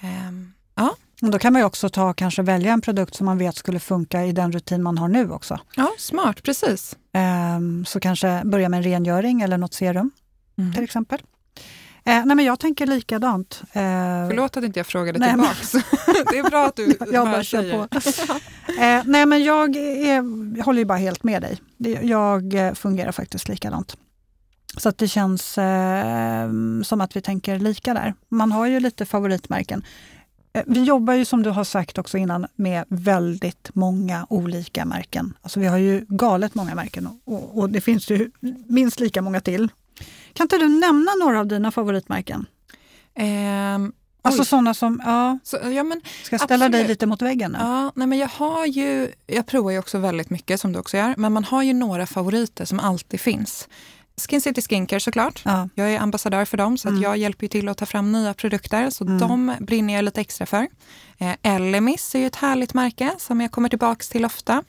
Ehm, 0.00 0.52
ja, 0.74 0.96
Och 1.22 1.30
Då 1.30 1.38
kan 1.38 1.52
man 1.52 1.62
också 1.62 1.88
ta, 1.88 2.12
kanske 2.14 2.42
välja 2.42 2.72
en 2.72 2.80
produkt 2.80 3.14
som 3.14 3.26
man 3.26 3.38
vet 3.38 3.56
skulle 3.56 3.80
funka 3.80 4.24
i 4.24 4.32
den 4.32 4.52
rutin 4.52 4.82
man 4.82 4.98
har 4.98 5.08
nu 5.08 5.30
också. 5.32 5.60
ja, 5.76 5.90
smart, 5.98 6.42
precis. 6.42 6.96
Ehm, 7.12 7.84
så 7.84 8.00
kanske 8.00 8.42
börja 8.44 8.68
med 8.68 8.76
en 8.78 8.82
rengöring 8.82 9.40
eller 9.42 9.58
något 9.58 9.74
serum 9.74 10.10
Mm. 10.58 10.72
till 10.74 10.84
exempel. 10.84 11.18
Eh, 12.06 12.24
nej 12.26 12.36
men 12.36 12.44
jag 12.44 12.58
tänker 12.60 12.86
likadant. 12.86 13.62
Eh, 13.62 13.72
Förlåt 14.28 14.56
att 14.56 14.64
inte 14.64 14.78
jag 14.78 14.86
frågade 14.86 15.18
Nej, 15.18 15.36
men- 15.36 15.46
tillbaks. 15.46 15.72
det 16.32 16.38
är 16.38 16.50
bra 16.50 16.66
att 16.66 16.76
du 16.76 16.96
jag 17.12 17.26
bara 17.26 17.42
kör 17.42 17.62
säger. 17.62 17.86
på. 17.86 18.72
eh, 18.82 19.02
nej 19.04 19.26
men 19.26 19.44
jag, 19.44 19.76
är, 19.76 20.14
jag 20.56 20.64
håller 20.64 20.78
ju 20.78 20.84
bara 20.84 20.98
helt 20.98 21.22
med 21.24 21.42
dig. 21.42 21.58
Jag 22.02 22.54
eh, 22.54 22.74
fungerar 22.74 23.12
faktiskt 23.12 23.48
likadant. 23.48 23.96
Så 24.76 24.88
att 24.88 24.98
det 24.98 25.08
känns 25.08 25.58
eh, 25.58 26.50
som 26.84 27.00
att 27.00 27.16
vi 27.16 27.20
tänker 27.20 27.58
lika 27.58 27.94
där. 27.94 28.14
Man 28.28 28.52
har 28.52 28.66
ju 28.66 28.80
lite 28.80 29.06
favoritmärken. 29.06 29.84
Eh, 30.52 30.62
Vi 30.66 30.82
jobbar 30.84 31.14
ju 31.14 31.24
som 31.24 31.42
du 31.42 31.50
har 31.50 31.64
sagt 31.64 31.98
också 31.98 32.18
innan 32.18 32.46
med 32.56 32.84
väldigt 32.88 33.70
många 33.74 34.26
olika 34.30 34.84
märken. 34.84 35.34
Alltså 35.42 35.60
vi 35.60 35.66
har 35.66 35.78
ju 35.78 36.04
galet 36.08 36.54
många 36.54 36.74
märken 36.74 37.06
och, 37.06 37.34
och, 37.34 37.58
och 37.58 37.70
det 37.70 37.80
finns 37.80 38.10
ju 38.10 38.30
minst 38.68 39.00
lika 39.00 39.22
många 39.22 39.40
till. 39.40 39.68
Kan 40.36 40.44
inte 40.44 40.58
du 40.58 40.68
nämna 40.68 41.12
några 41.14 41.40
av 41.40 41.46
dina 41.46 41.70
favoritmärken? 41.70 42.46
Ehm, 43.14 43.92
Alltså 44.22 44.44
sådana 44.44 44.74
som, 44.74 45.02
ja, 45.04 45.38
så, 45.44 45.56
ja, 45.62 45.82
men, 45.82 46.00
ska 46.22 46.38
ställa 46.38 46.68
dig 46.68 46.80
Absolut. 46.80 46.88
lite 46.88 47.06
mot 47.06 47.22
väggen 47.22 47.52
nu? 47.52 47.58
ja, 47.60 47.92
nej, 47.94 48.06
men 48.06 48.18
jag 48.18 48.28
har 48.28 48.66
ju, 48.66 49.12
jag 49.26 49.46
provar 49.46 49.70
ju 49.70 49.78
också 49.78 49.98
väldigt 49.98 50.30
mycket 50.30 50.60
som 50.60 50.72
du 50.72 50.78
också 50.78 50.96
gör, 50.96 51.14
men 51.16 51.32
man 51.32 51.44
har 51.44 51.62
ju 51.62 51.72
några 51.72 52.06
favoriter 52.06 52.64
som 52.64 52.80
alltid 52.80 53.20
finns. 53.20 53.68
Skin 54.28 54.40
City 54.40 54.62
Skincare 54.62 55.00
såklart. 55.00 55.42
Ja. 55.44 55.68
Jag 55.74 55.90
är 55.94 55.98
ambassadör 56.00 56.44
för 56.44 56.56
dem 56.56 56.78
så 56.78 56.88
att 56.88 56.92
Mm. 56.92 57.02
jag 57.02 57.16
hjälper 57.16 57.46
till 57.48 57.68
att 57.68 57.78
ta 57.78 57.86
fram 57.86 58.12
nya 58.12 58.34
produkter. 58.34 58.90
Så 58.90 59.04
Mm. 59.04 59.18
de 59.18 59.52
brinner 59.60 59.94
jag 59.94 60.04
lite 60.04 60.20
extra 60.20 60.46
för. 60.46 60.68
Eh, 61.18 61.32
Elemis 61.42 62.14
är 62.14 62.18
ju 62.18 62.26
ett 62.26 62.36
härligt 62.36 62.74
märke 62.74 63.14
som 63.18 63.40
jag 63.40 63.50
kommer 63.50 63.68
tillbaks 63.68 64.08
till 64.08 64.24
ofta. 64.24 64.62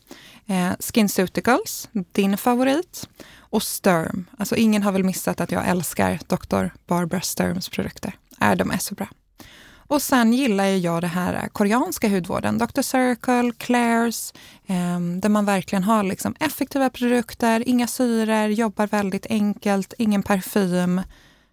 Eh, 0.48 0.70
SkinCeuticals, 0.80 1.90
din 2.12 2.38
favorit. 2.38 3.10
Och 3.50 3.64
Sturm. 3.64 4.26
Alltså 4.38 4.56
ingen 4.56 4.84
har 4.84 4.92
väl 4.92 5.04
missat 5.04 5.42
att 5.42 5.52
jag 5.52 5.68
älskar 5.68 6.20
Dr. 6.28 6.66
Barbara 6.88 7.22
Sturms 7.22 7.70
produkter. 7.70 8.14
Äh, 8.42 8.56
de 8.56 8.72
är 8.72 8.78
så 8.78 8.96
bra. 8.96 9.08
Och 9.90 10.02
sen 10.02 10.34
gillar 10.34 10.66
ju 10.66 10.78
jag 10.78 11.02
det 11.02 11.08
här 11.08 11.48
koreanska 11.48 12.10
hudvården, 12.10 12.58
Dr. 12.58 12.82
Circle, 12.82 13.52
Claire's, 13.52 14.34
eh, 14.68 15.00
där 15.20 15.30
man 15.30 15.46
verkligen 15.46 15.84
har 15.84 16.04
liksom 16.04 16.36
effektiva 16.40 16.90
produkter, 16.90 17.64
inga 17.68 17.88
syror, 17.88 18.48
jobbar 18.48 18.88
väldigt 18.88 19.26
enkelt, 19.30 19.94
ingen 19.98 20.24
parfym 20.24 21.02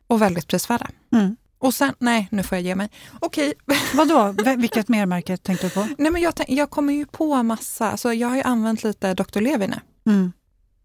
och 0.06 0.22
väldigt 0.22 0.48
prisvärda. 0.48 0.90
Mm. 1.12 1.36
Och 1.58 1.74
sen, 1.74 1.94
nej 1.98 2.28
nu 2.30 2.42
får 2.42 2.58
jag 2.58 2.62
ge 2.62 2.74
mig. 2.74 2.90
Okej, 3.20 3.54
Vadå, 3.94 4.34
vilket 4.56 4.88
mermärke 4.88 5.36
tänkte 5.36 5.66
du 5.66 5.70
på? 5.70 5.88
nej 5.98 6.10
men 6.10 6.22
jag, 6.22 6.34
jag 6.48 6.70
kommer 6.70 6.92
ju 6.92 7.06
på 7.06 7.42
massa, 7.42 7.90
alltså 7.90 8.12
jag 8.12 8.28
har 8.28 8.36
ju 8.36 8.42
använt 8.42 8.84
lite 8.84 9.14
Dr. 9.14 9.40
Levine. 9.40 9.80
Mm. 10.06 10.32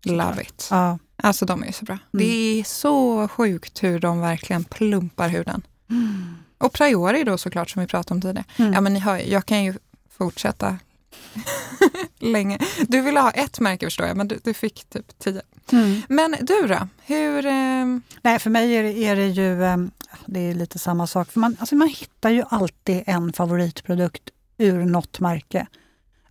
Love 0.03 0.41
it. 0.41 0.67
Ja. 0.71 0.99
Alltså 1.23 1.45
de 1.45 1.63
är 1.63 1.67
ju 1.67 1.73
så 1.73 1.85
bra. 1.85 1.93
Mm. 2.13 2.25
Det 2.27 2.59
är 2.59 2.63
så 2.63 3.27
sjukt 3.27 3.83
hur 3.83 3.99
de 3.99 4.21
verkligen 4.21 4.63
plumpar 4.63 5.29
huden. 5.29 5.61
Och 6.57 6.73
Priori 6.73 7.23
då 7.23 7.37
såklart 7.37 7.69
som 7.69 7.81
vi 7.81 7.87
pratade 7.87 8.13
om 8.13 8.21
tidigare. 8.21 8.45
Mm. 8.57 8.73
Ja 8.73 8.81
men 8.81 8.93
ni 8.93 8.99
hör 8.99 9.17
jag 9.17 9.45
kan 9.45 9.63
ju 9.63 9.73
fortsätta 10.17 10.77
länge. 12.19 12.59
Du 12.87 13.01
ville 13.01 13.19
ha 13.19 13.31
ett 13.31 13.59
märke 13.59 13.85
förstår 13.85 14.07
jag, 14.07 14.17
men 14.17 14.27
du, 14.27 14.39
du 14.43 14.53
fick 14.53 14.89
typ 14.89 15.19
tio. 15.19 15.41
Mm. 15.71 16.01
Men 16.09 16.35
du 16.41 16.67
då? 16.67 16.87
Hur... 17.05 17.45
ehm, 17.45 18.01
Nej, 18.21 18.39
för 18.39 18.49
mig 18.49 18.73
är 18.73 18.83
det, 18.83 18.93
är 19.05 19.15
det 19.15 19.27
ju 19.27 19.65
ehm, 19.65 19.91
det 20.25 20.39
är 20.39 20.53
lite 20.53 20.79
samma 20.79 21.07
sak. 21.07 21.31
För 21.31 21.39
man, 21.39 21.57
alltså 21.59 21.75
man 21.75 21.87
hittar 21.87 22.29
ju 22.29 22.43
alltid 22.49 23.03
en 23.05 23.33
favoritprodukt 23.33 24.29
ur 24.57 24.85
något 24.85 25.19
märke. 25.19 25.67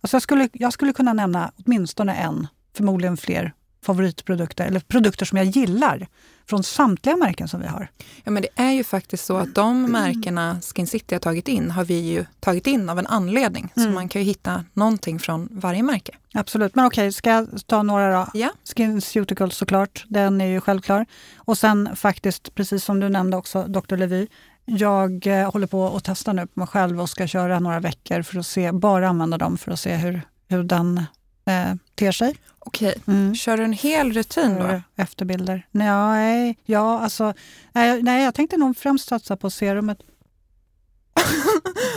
Alltså 0.01 0.15
jag, 0.15 0.21
skulle, 0.21 0.49
jag 0.53 0.73
skulle 0.73 0.93
kunna 0.93 1.13
nämna 1.13 1.51
åtminstone 1.65 2.15
en, 2.15 2.47
förmodligen 2.77 3.17
fler, 3.17 3.53
favoritprodukter 3.85 4.65
eller 4.65 4.79
produkter 4.79 5.25
som 5.25 5.37
jag 5.37 5.47
gillar 5.47 6.07
från 6.49 6.63
samtliga 6.63 7.15
märken 7.15 7.47
som 7.47 7.61
vi 7.61 7.67
har. 7.67 7.87
Ja 8.23 8.31
men 8.31 8.41
det 8.43 8.49
är 8.55 8.71
ju 8.71 8.83
faktiskt 8.83 9.25
så 9.25 9.37
att 9.37 9.55
de 9.55 9.91
märkena 9.91 10.61
Skin 10.75 10.87
City 10.87 11.15
har 11.15 11.19
tagit 11.19 11.47
in 11.47 11.71
har 11.71 11.85
vi 11.85 11.99
ju 11.99 12.25
tagit 12.39 12.67
in 12.67 12.89
av 12.89 12.99
en 12.99 13.07
anledning. 13.07 13.71
Så 13.75 13.81
Mm. 13.81 13.93
man 13.93 14.09
kan 14.09 14.21
ju 14.21 14.25
hitta 14.27 14.65
någonting 14.73 15.19
från 15.19 15.47
varje 15.51 15.83
märke. 15.83 16.11
Absolut, 16.33 16.75
men 16.75 16.85
okej, 16.85 17.11
ska 17.13 17.29
jag 17.29 17.47
ta 17.67 17.83
några 17.83 18.11
då? 18.19 18.27
Ja. 18.33 18.49
SkinCeuticals 18.75 19.55
såklart, 19.57 20.05
den 20.07 20.41
är 20.41 20.45
ju 20.45 20.61
självklar. 20.61 21.05
Och 21.37 21.57
sen 21.57 21.89
faktiskt, 21.95 22.55
precis 22.55 22.83
som 22.83 22.99
du 22.99 23.09
nämnde 23.09 23.37
också, 23.37 23.63
Dr. 23.63 23.95
Levy. 23.97 24.27
Jag 24.65 25.27
eh, 25.27 25.51
håller 25.51 25.67
på 25.67 25.95
att 25.97 26.03
testa 26.03 26.33
nu 26.33 26.47
på 26.47 26.59
mig 26.59 26.67
själv 26.67 27.01
och 27.01 27.09
ska 27.09 27.27
köra 27.27 27.59
några 27.59 27.79
veckor 27.79 28.21
för 28.21 28.39
att 28.39 28.45
se, 28.47 28.71
bara 28.71 29.09
använda 29.09 29.37
dem 29.37 29.57
för 29.57 29.71
att 29.71 29.79
se 29.79 29.95
hur, 29.95 30.21
hur 30.47 30.63
den 30.63 31.03
eh, 31.49 31.75
ter 31.95 32.11
sig. 32.11 32.35
Okej, 32.59 32.95
Mm. 33.07 33.35
kör 33.35 33.57
du 33.57 33.63
en 33.63 33.73
hel 33.73 34.13
rutin 34.13 34.55
då? 34.59 34.81
Efterbilder. 35.03 35.67
Nej, 35.71 36.57
ja, 36.65 36.99
alltså, 36.99 37.33
nej, 37.73 38.03
nej, 38.03 38.23
jag 38.23 38.35
tänkte 38.35 38.57
nog 38.57 38.77
främst 38.77 39.07
satsa 39.07 39.37
på 39.37 39.49
serumet. 39.49 39.99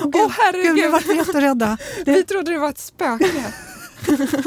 Åh 0.04 0.26
oh, 0.26 0.30
herregud! 0.30 0.76
Gud, 0.76 0.84
nu 0.84 0.90
vart 0.90 1.06
vi 1.06 1.16
jätterädda. 1.16 1.78
Det... 2.04 2.12
Vi 2.12 2.24
trodde 2.24 2.52
det 2.52 2.58
var 2.58 2.68
ett 2.68 2.78
spöke. 2.78 3.52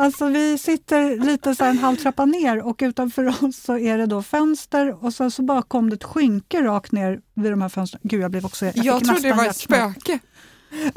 Alltså 0.00 0.26
vi 0.26 0.58
sitter 0.58 1.16
lite 1.24 1.54
så 1.54 1.64
en 1.64 1.78
halv 1.78 1.96
trappa 1.96 2.24
ner 2.24 2.62
och 2.62 2.80
utanför 2.82 3.44
oss 3.44 3.56
så 3.62 3.78
är 3.78 3.98
det 3.98 4.06
då 4.06 4.22
fönster 4.22 5.04
och 5.04 5.14
sen 5.14 5.30
så 5.30 5.42
bara 5.42 5.62
kom 5.62 5.90
det 5.90 5.96
ett 5.96 6.04
skynke 6.04 6.62
rakt 6.62 6.92
ner 6.92 7.20
vid 7.34 7.52
de 7.52 7.62
här 7.62 7.68
fönstren. 7.68 8.00
Gud, 8.04 8.20
jag 8.22 8.30
blev 8.30 8.44
också... 8.46 8.66
Jag, 8.66 8.76
jag 8.76 9.04
trodde 9.04 9.20
det 9.20 9.32
var 9.32 9.46
ett 9.46 9.56
spöke. 9.56 10.18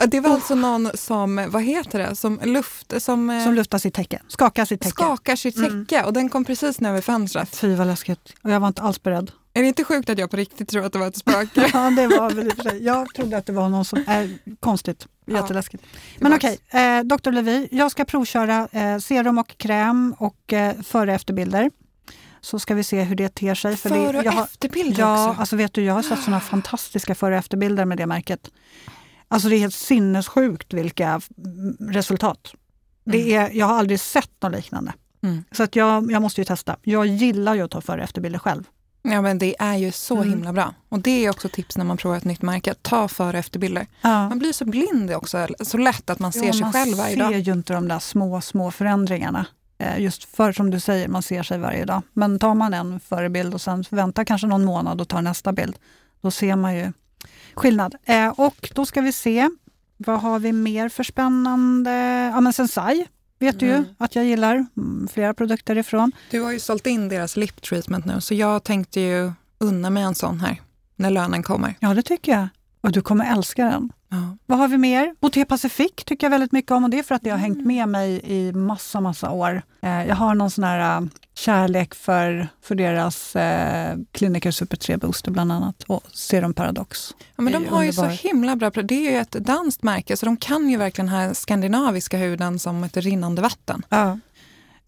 Det 0.07 0.19
var 0.19 0.29
alltså 0.29 0.55
någon 0.55 0.89
som, 0.93 1.47
vad 1.49 1.63
heter 1.63 1.99
det, 1.99 2.15
som, 2.15 2.39
luft, 2.43 3.01
som, 3.01 3.29
eh, 3.29 3.43
som 3.43 3.53
luftar 3.53 3.77
sitt 3.77 3.93
täcke, 3.93 4.21
skakar 4.27 4.65
sitt 4.65 4.81
täcke. 4.81 4.91
Skakar 4.91 5.35
sitt 5.35 5.57
mm. 5.57 5.85
täcke 5.85 5.95
mm. 5.95 6.07
och 6.07 6.13
den 6.13 6.29
kom 6.29 6.45
precis 6.45 6.79
ner 6.79 6.93
vid 6.93 7.03
fönstret. 7.03 7.55
Fy 7.55 7.75
vad 7.75 7.87
läskigt. 7.87 8.33
Och 8.41 8.51
jag 8.51 8.59
var 8.59 8.67
inte 8.67 8.81
alls 8.81 9.03
beredd. 9.03 9.31
Är 9.53 9.61
det 9.61 9.67
inte 9.67 9.83
sjukt 9.83 10.09
att 10.09 10.17
jag 10.17 10.31
på 10.31 10.37
riktigt 10.37 10.69
tror 10.69 10.85
att 10.85 10.93
det 10.93 10.99
var 10.99 11.07
ett 11.07 11.17
spöke? 11.17 11.69
ja, 11.73 11.89
det 11.89 12.07
var 12.07 12.31
väl. 12.31 12.83
Jag 12.85 13.13
trodde 13.13 13.37
att 13.37 13.45
det 13.45 13.53
var 13.53 13.69
någon 13.69 13.85
som... 13.85 14.03
är 14.07 14.37
konstigt. 14.59 15.07
Jätteläskigt. 15.25 15.83
Men 16.19 16.33
okej, 16.33 16.57
okay, 16.67 16.81
eh, 16.81 17.03
Dr. 17.03 17.31
Levi, 17.31 17.67
jag 17.71 17.91
ska 17.91 18.05
provköra 18.05 18.67
eh, 18.71 18.97
serum 18.97 19.37
och 19.37 19.57
kräm 19.57 20.15
och 20.17 20.53
eh, 20.53 20.81
före 20.81 21.11
och 21.11 21.15
efterbilder. 21.15 21.71
Så 22.41 22.59
ska 22.59 22.73
vi 22.73 22.83
se 22.83 23.03
hur 23.03 23.15
det 23.15 23.35
ter 23.35 23.55
sig. 23.55 23.75
För 23.75 23.89
före 23.89 24.17
och 24.17 24.25
efterbilder 24.25 25.01
ja, 25.01 25.29
också? 25.29 25.39
Alltså 25.39 25.55
vet 25.55 25.73
du, 25.73 25.83
jag 25.83 25.93
har 25.93 26.01
sett 26.01 26.23
såna 26.23 26.39
fantastiska 26.39 27.15
före 27.15 27.33
och 27.33 27.39
efterbilder 27.39 27.85
med 27.85 27.97
det 27.97 28.05
märket. 28.05 28.51
Alltså 29.31 29.49
det 29.49 29.55
är 29.55 29.59
helt 29.59 29.75
sinnessjukt 29.75 30.73
vilka 30.73 31.21
resultat. 31.79 32.53
Det 33.03 33.21
mm. 33.21 33.41
är, 33.41 33.57
jag 33.57 33.65
har 33.65 33.75
aldrig 33.75 33.99
sett 33.99 34.31
något 34.41 34.51
liknande. 34.51 34.93
Mm. 35.23 35.43
Så 35.51 35.63
att 35.63 35.75
jag, 35.75 36.11
jag 36.11 36.21
måste 36.21 36.41
ju 36.41 36.45
testa. 36.45 36.75
Jag 36.83 37.05
gillar 37.05 37.55
ju 37.55 37.61
att 37.61 37.71
ta 37.71 37.81
före 37.81 37.97
och 37.97 38.03
efterbilder 38.03 38.39
själv. 38.39 38.63
Ja 39.01 39.21
men 39.21 39.37
det 39.37 39.55
är 39.59 39.75
ju 39.75 39.91
så 39.91 40.15
mm. 40.15 40.29
himla 40.29 40.53
bra. 40.53 40.73
Och 40.89 40.99
det 40.99 41.25
är 41.25 41.29
också 41.29 41.49
tips 41.49 41.77
när 41.77 41.85
man 41.85 41.97
provar 41.97 42.17
ett 42.17 42.23
nytt 42.23 42.41
märke. 42.41 42.73
Ta 42.81 43.07
före 43.07 43.27
och 43.29 43.35
efterbilder. 43.35 43.87
Ja. 44.01 44.29
Man 44.29 44.39
blir 44.39 44.53
så 44.53 44.65
blind 44.65 45.11
också, 45.11 45.47
så 45.59 45.77
lätt 45.77 46.09
att 46.09 46.19
man 46.19 46.31
ser 46.31 46.45
ja, 46.45 46.53
sig 46.53 46.71
själv 46.71 46.97
varje 46.97 47.15
dag. 47.15 47.23
Man 47.23 47.33
ser 47.33 47.39
ju 47.39 47.51
inte 47.51 47.73
de 47.73 47.87
där 47.87 47.99
små, 47.99 48.41
små 48.41 48.71
förändringarna. 48.71 49.45
Eh, 49.77 49.99
just 49.99 50.23
för 50.23 50.51
som 50.51 50.69
du 50.69 50.79
säger, 50.79 51.07
man 51.07 51.23
ser 51.23 51.43
sig 51.43 51.59
varje 51.59 51.85
dag. 51.85 52.01
Men 52.13 52.39
tar 52.39 52.53
man 52.53 52.73
en 52.73 52.99
förebild 52.99 53.53
och 53.53 53.61
sen 53.61 53.83
väntar 53.89 54.23
kanske 54.23 54.47
någon 54.47 54.65
månad 54.65 55.01
och 55.01 55.07
tar 55.07 55.21
nästa 55.21 55.51
bild, 55.51 55.75
då 56.21 56.31
ser 56.31 56.55
man 56.55 56.75
ju 56.75 56.93
skillnad. 57.55 57.95
Eh, 58.05 58.27
och 58.27 58.71
då 58.75 58.85
ska 58.85 59.01
vi 59.01 59.11
se, 59.11 59.49
vad 59.97 60.21
har 60.21 60.39
vi 60.39 60.51
mer 60.51 60.89
för 60.89 61.03
spännande? 61.03 61.91
Ja 62.33 62.41
men 62.41 62.53
Sensai 62.53 63.07
vet 63.39 63.59
du 63.59 63.69
mm. 63.69 63.81
ju 63.81 63.87
att 63.97 64.15
jag 64.15 64.25
gillar 64.25 64.65
mm, 64.77 65.07
flera 65.13 65.33
produkter 65.33 65.77
ifrån. 65.77 66.11
Du 66.29 66.41
har 66.41 66.51
ju 66.51 66.59
sålt 66.59 66.87
in 66.87 67.09
deras 67.09 67.37
lip 67.37 67.61
treatment 67.61 68.05
nu 68.05 68.21
så 68.21 68.33
jag 68.33 68.63
tänkte 68.63 69.01
ju 69.01 69.31
unna 69.57 69.89
mig 69.89 70.03
en 70.03 70.15
sån 70.15 70.39
här 70.39 70.61
när 70.95 71.09
lönen 71.09 71.43
kommer. 71.43 71.75
Ja 71.79 71.93
det 71.93 72.01
tycker 72.01 72.31
jag. 72.31 72.47
Och 72.81 72.91
du 72.91 73.01
kommer 73.01 73.31
älska 73.31 73.65
den. 73.65 73.91
Ja. 74.11 74.37
Vad 74.45 74.59
har 74.59 74.67
vi 74.67 74.77
mer? 74.77 75.15
Boté 75.19 75.45
Pacific 75.45 75.91
tycker 76.05 76.25
jag 76.25 76.31
väldigt 76.31 76.51
mycket 76.51 76.71
om 76.71 76.83
och 76.83 76.89
det 76.89 76.99
är 76.99 77.03
för 77.03 77.15
att 77.15 77.21
det 77.21 77.29
har 77.29 77.37
hängt 77.37 77.65
med 77.65 77.87
mig 77.87 78.21
i 78.23 78.53
massa, 78.53 79.01
massa 79.01 79.31
år. 79.31 79.61
Eh, 79.81 80.07
jag 80.07 80.15
har 80.15 80.35
någon 80.35 80.51
sån 80.51 80.63
här 80.63 81.01
uh, 81.01 81.07
kärlek 81.35 81.95
för, 81.95 82.47
för 82.61 82.75
deras 82.75 83.35
eh, 83.35 83.97
Clinical 84.11 84.53
Super 84.53 84.77
3 84.77 84.97
Booster 84.97 85.31
bland 85.31 85.51
annat 85.51 85.83
och 85.87 86.03
Serum 86.13 86.53
Paradox. 86.53 87.15
Ja, 87.35 87.43
men 87.43 87.53
de 87.53 87.57
har 87.57 87.63
underbar. 87.63 87.83
ju 87.83 87.93
så 87.93 88.05
himla 88.27 88.55
bra, 88.55 88.69
det 88.69 89.07
är 89.07 89.11
ju 89.11 89.17
ett 89.17 89.31
danskt 89.31 89.83
märke 89.83 90.17
så 90.17 90.25
de 90.25 90.37
kan 90.37 90.69
ju 90.69 90.77
verkligen 90.77 91.05
den 91.05 91.15
här 91.15 91.33
skandinaviska 91.33 92.17
huden 92.17 92.59
som 92.59 92.83
ett 92.83 92.97
rinnande 92.97 93.41
vatten. 93.41 93.85
Ja. 93.89 94.19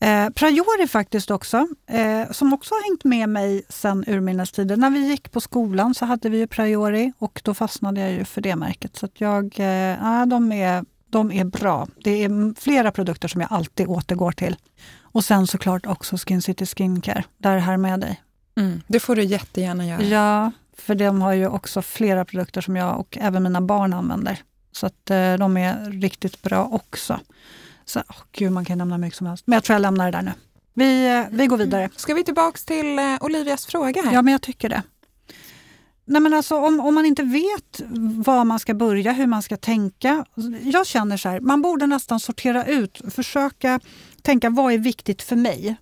Eh, 0.03 0.29
Prajori 0.29 0.87
faktiskt 0.87 1.31
också, 1.31 1.67
eh, 1.87 2.31
som 2.31 2.53
också 2.53 2.73
har 2.73 2.83
hängt 2.89 3.03
med 3.03 3.29
mig 3.29 3.63
sen 3.69 4.03
urminnes 4.07 4.51
tider. 4.51 4.77
När 4.77 4.89
vi 4.89 5.07
gick 5.07 5.31
på 5.31 5.41
skolan 5.41 5.93
så 5.95 6.05
hade 6.05 6.29
vi 6.29 6.37
ju 6.37 6.47
Prajori 6.47 7.13
och 7.19 7.41
då 7.43 7.53
fastnade 7.53 8.01
jag 8.01 8.11
ju 8.11 8.25
för 8.25 8.41
det 8.41 8.55
märket. 8.55 8.95
Så 8.95 9.07
jag, 9.13 9.45
eh, 9.45 10.25
de, 10.25 10.51
är, 10.51 10.85
de 11.09 11.31
är 11.31 11.45
bra. 11.45 11.87
Det 12.03 12.23
är 12.23 12.59
flera 12.61 12.91
produkter 12.91 13.27
som 13.27 13.41
jag 13.41 13.53
alltid 13.53 13.87
återgår 13.87 14.31
till. 14.31 14.55
Och 15.01 15.23
sen 15.23 15.47
såklart 15.47 15.85
också 15.85 16.17
Skin 16.17 16.41
City 16.41 16.65
Skincare, 16.65 17.23
där 17.37 17.57
här 17.57 17.77
med 17.77 17.99
dig. 17.99 18.21
Mm, 18.57 18.81
det 18.87 18.99
får 18.99 19.15
du 19.15 19.23
jättegärna 19.23 19.85
göra. 19.85 20.03
Ja, 20.03 20.51
för 20.77 20.95
de 20.95 21.21
har 21.21 21.33
ju 21.33 21.47
också 21.47 21.81
flera 21.81 22.25
produkter 22.25 22.61
som 22.61 22.75
jag 22.75 22.99
och 22.99 23.17
även 23.21 23.43
mina 23.43 23.61
barn 23.61 23.93
använder. 23.93 24.39
Så 24.71 24.85
att 24.85 25.09
eh, 25.09 25.33
de 25.33 25.57
är 25.57 25.91
riktigt 26.01 26.41
bra 26.41 26.69
också. 26.71 27.19
Så, 27.85 27.99
oh, 27.99 28.15
gud, 28.31 28.51
man 28.51 28.65
kan 28.65 28.77
nämna 28.77 28.97
mycket 28.97 29.17
som 29.17 29.27
helst. 29.27 29.47
Men 29.47 29.53
jag 29.53 29.63
tror 29.63 29.75
jag 29.75 29.81
lämnar 29.81 30.05
det 30.05 30.11
där 30.11 30.21
nu. 30.21 30.31
Vi, 30.73 31.17
eh, 31.17 31.25
vi 31.31 31.47
går 31.47 31.57
vidare. 31.57 31.89
Ska 31.95 32.13
vi 32.13 32.23
tillbaka 32.23 32.57
till 32.65 32.99
eh, 32.99 33.17
Olivias 33.21 33.65
fråga? 33.65 34.01
här? 34.01 34.13
Ja, 34.13 34.21
men 34.21 34.31
jag 34.31 34.41
tycker 34.41 34.69
det. 34.69 34.83
Nej, 36.05 36.21
men 36.21 36.33
alltså, 36.33 36.57
om, 36.57 36.79
om 36.79 36.95
man 36.95 37.05
inte 37.05 37.23
vet 37.23 37.81
var 38.25 38.45
man 38.45 38.59
ska 38.59 38.73
börja, 38.73 39.11
hur 39.11 39.27
man 39.27 39.41
ska 39.41 39.57
tänka. 39.57 40.25
Jag 40.61 40.87
känner 40.87 41.17
så 41.17 41.29
här, 41.29 41.39
man 41.39 41.61
borde 41.61 41.87
nästan 41.87 42.19
sortera 42.19 42.65
ut, 42.65 43.01
försöka 43.09 43.79
tänka 44.21 44.49
vad 44.49 44.73
är 44.73 44.77
viktigt 44.77 45.21
för 45.21 45.35
mig. 45.35 45.75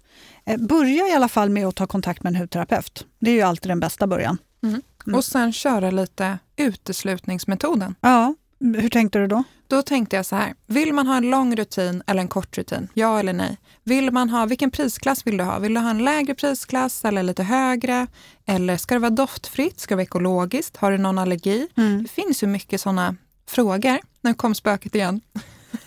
Eh, 0.46 0.58
börja 0.58 1.08
i 1.08 1.14
alla 1.14 1.28
fall 1.28 1.50
med 1.50 1.68
att 1.68 1.76
ta 1.76 1.88
kontakt 1.88 2.24
med 2.24 2.36
en 2.36 2.42
hudterapeut. 2.42 3.06
Det 3.20 3.32
är 3.32 3.36
ju 3.36 3.42
alltid 3.42 3.72
den 3.72 3.80
bästa 3.80 4.08
början. 4.08 4.38
Mm. 4.64 4.82
Mm. 5.08 5.18
Och 5.18 5.26
sen 5.26 5.54
köra 5.54 5.92
lite 5.92 6.40
uteslutningsmetoden. 6.56 7.96
Ja, 8.02 8.36
hur 8.62 8.90
tänkte 8.90 9.20
du 9.20 9.28
då? 9.28 9.44
Då 9.68 9.82
tänkte 9.82 10.16
jag 10.16 10.26
så 10.26 10.36
här, 10.36 10.54
vill 10.68 10.94
man 10.94 11.08
ha 11.08 11.18
en 11.18 11.30
lång 11.30 11.56
rutin 11.56 12.04
eller 12.08 12.22
en 12.22 12.28
kort 12.28 12.58
rutin? 12.58 12.88
Ja 12.94 13.20
eller 13.20 13.34
nej? 13.34 13.58
Vill 13.84 14.12
man 14.12 14.30
ha, 14.30 14.46
vilken 14.46 14.72
prisklass 14.72 15.28
vill 15.28 15.38
du 15.38 15.44
ha? 15.44 15.60
Vill 15.60 15.74
du 15.74 15.80
ha 15.80 15.90
en 15.90 16.04
lägre 16.04 16.36
prisklass 16.36 17.06
eller 17.06 17.24
lite 17.24 17.44
högre? 17.44 18.08
Eller 18.46 18.78
ska 18.78 18.96
det 18.96 19.00
vara 19.00 19.10
doftfritt? 19.10 19.80
Ska 19.80 19.92
det 19.92 19.96
vara 19.96 20.04
ekologiskt? 20.04 20.78
Har 20.78 20.92
du 20.92 20.98
någon 20.98 21.18
allergi? 21.18 21.68
Mm. 21.78 22.04
Det 22.04 22.10
finns 22.10 22.44
ju 22.44 22.48
mycket 22.48 22.82
sådana 22.82 23.16
frågor. 23.48 24.00
Nu 24.22 24.34
kom 24.34 24.56
spöket 24.56 24.96
igen. 24.96 25.22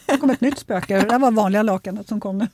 Det 0.06 0.16
kom 0.16 0.30
ett 0.30 0.40
nytt 0.40 0.58
spöke. 0.58 1.00
Det 1.00 1.18
var 1.18 1.30
vanliga 1.30 1.62
lakanet 1.62 2.08
som 2.08 2.20
kom 2.20 2.38
nu. 2.38 2.48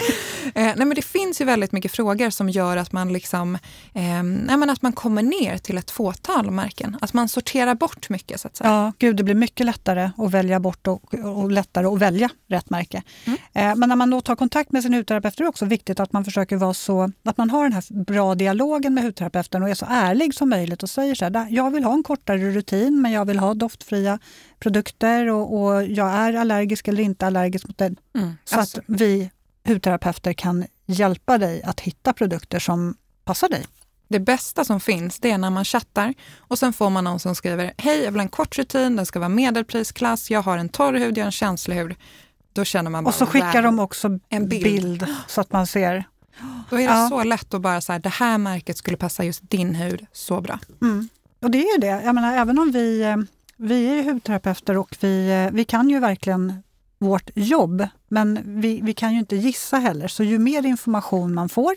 Eh, 0.54 0.62
nej 0.64 0.76
men 0.76 0.94
det 0.94 1.02
finns 1.02 1.40
ju 1.40 1.44
väldigt 1.44 1.72
mycket 1.72 1.92
frågor 1.92 2.30
som 2.30 2.48
gör 2.48 2.76
att 2.76 2.92
man, 2.92 3.12
liksom, 3.12 3.54
eh, 3.94 4.22
nej 4.22 4.56
men 4.56 4.70
att 4.70 4.82
man 4.82 4.92
kommer 4.92 5.22
ner 5.22 5.58
till 5.58 5.78
ett 5.78 5.90
fåtal 5.90 6.50
märken. 6.50 6.96
Att 7.00 7.12
man 7.12 7.28
sorterar 7.28 7.74
bort 7.74 8.08
mycket. 8.08 8.40
så 8.40 8.48
att 8.48 8.56
säga. 8.56 8.70
Ja, 8.70 8.92
gud, 8.98 9.16
det 9.16 9.22
blir 9.22 9.34
mycket 9.34 9.66
lättare 9.66 10.10
att 10.16 10.30
välja 10.30 10.60
bort 10.60 10.86
och, 10.86 11.14
och 11.14 11.50
lättare 11.50 11.86
att 11.86 11.98
välja 11.98 12.28
rätt 12.48 12.70
märke. 12.70 13.02
Mm. 13.24 13.38
Eh, 13.52 13.76
men 13.76 13.88
när 13.88 13.96
man 13.96 14.10
då 14.10 14.20
tar 14.20 14.36
kontakt 14.36 14.72
med 14.72 14.82
sin 14.82 14.94
hudterapeut 14.94 15.40
är 15.40 15.44
det 15.44 15.48
också 15.48 15.64
viktigt 15.64 16.00
att 16.00 16.12
man 16.12 16.24
försöker 16.24 16.56
vara 16.56 16.74
så, 16.74 17.12
att 17.24 17.36
man 17.36 17.50
har 17.50 17.62
den 17.62 17.72
här 17.72 18.04
bra 18.04 18.34
dialogen 18.34 18.94
med 18.94 19.04
hudterapeuten 19.04 19.62
och 19.62 19.68
är 19.68 19.74
så 19.74 19.86
ärlig 19.88 20.34
som 20.34 20.50
möjligt 20.50 20.82
och 20.82 20.90
säger 20.90 21.14
så 21.14 21.24
här, 21.24 21.46
jag 21.50 21.70
vill 21.70 21.84
ha 21.84 21.92
en 21.92 22.02
kortare 22.02 22.50
rutin 22.50 23.02
men 23.02 23.12
jag 23.12 23.24
vill 23.24 23.38
ha 23.38 23.54
doftfria 23.54 24.18
produkter 24.58 25.26
och, 25.26 25.60
och 25.60 25.84
jag 25.84 26.08
är 26.10 26.34
allergisk 26.34 26.88
eller 26.88 27.02
inte 27.02 27.26
allergisk 27.26 27.68
mot 27.68 27.78
det. 27.78 27.94
Mm. 28.14 28.36
Så 28.44 28.60
alltså. 28.60 28.78
att 28.78 28.84
vi 28.86 29.30
hudterapeuter 29.64 30.32
kan 30.32 30.66
hjälpa 30.86 31.38
dig 31.38 31.62
att 31.62 31.80
hitta 31.80 32.12
produkter 32.12 32.58
som 32.58 32.96
passar 33.24 33.48
dig. 33.48 33.66
Det 34.08 34.20
bästa 34.20 34.64
som 34.64 34.80
finns 34.80 35.20
det 35.20 35.30
är 35.30 35.38
när 35.38 35.50
man 35.50 35.64
chattar 35.64 36.14
och 36.38 36.58
sen 36.58 36.72
får 36.72 36.90
man 36.90 37.04
någon 37.04 37.20
som 37.20 37.34
skriver 37.34 37.72
Hej, 37.76 38.02
jag 38.02 38.12
vill 38.12 38.20
ha 38.20 38.24
en 38.24 38.28
kort 38.28 38.58
rutin, 38.58 38.96
den 38.96 39.06
ska 39.06 39.18
vara 39.18 39.28
medelprisklass, 39.28 40.30
jag 40.30 40.42
har 40.42 40.58
en 40.58 40.68
torr 40.68 40.94
hud, 40.94 41.18
jag 41.18 41.22
har 41.22 41.26
en 41.26 41.32
känslig 41.32 41.76
hud. 41.76 41.94
Då 42.52 42.64
känner 42.64 42.90
man 42.90 43.04
bara, 43.04 43.08
Och 43.08 43.14
så 43.14 43.26
skickar 43.26 43.62
de 43.62 43.78
också 43.78 44.18
en 44.28 44.48
bild. 44.48 44.62
bild. 44.62 45.06
så 45.26 45.40
att 45.40 45.52
man 45.52 45.66
ser. 45.66 46.04
Då 46.70 46.76
är 46.76 46.80
det 46.88 46.94
ja. 46.94 47.08
så 47.08 47.22
lätt 47.22 47.54
att 47.54 47.60
bara 47.60 47.80
säga 47.80 47.98
det 47.98 48.08
här 48.08 48.38
märket 48.38 48.76
skulle 48.76 48.96
passa 48.96 49.24
just 49.24 49.50
din 49.50 49.74
hud 49.74 50.06
så 50.12 50.40
bra. 50.40 50.58
Mm. 50.82 51.08
Och 51.40 51.50
det 51.50 51.58
är 51.58 51.74
ju 51.74 51.80
det. 51.80 52.02
Jag 52.04 52.14
menar, 52.14 52.36
även 52.36 52.58
om 52.58 52.70
vi, 52.70 53.02
eh, 53.02 53.16
vi 53.56 53.98
är 53.98 54.02
hudterapeuter 54.02 54.76
och 54.76 54.96
vi, 55.00 55.30
eh, 55.30 55.54
vi 55.54 55.64
kan 55.64 55.90
ju 55.90 55.98
verkligen 55.98 56.62
vårt 57.00 57.30
jobb. 57.34 57.88
Men 58.08 58.60
vi, 58.60 58.80
vi 58.82 58.94
kan 58.94 59.12
ju 59.12 59.18
inte 59.18 59.36
gissa 59.36 59.78
heller, 59.78 60.08
så 60.08 60.22
ju 60.22 60.38
mer 60.38 60.66
information 60.66 61.34
man 61.34 61.48
får, 61.48 61.74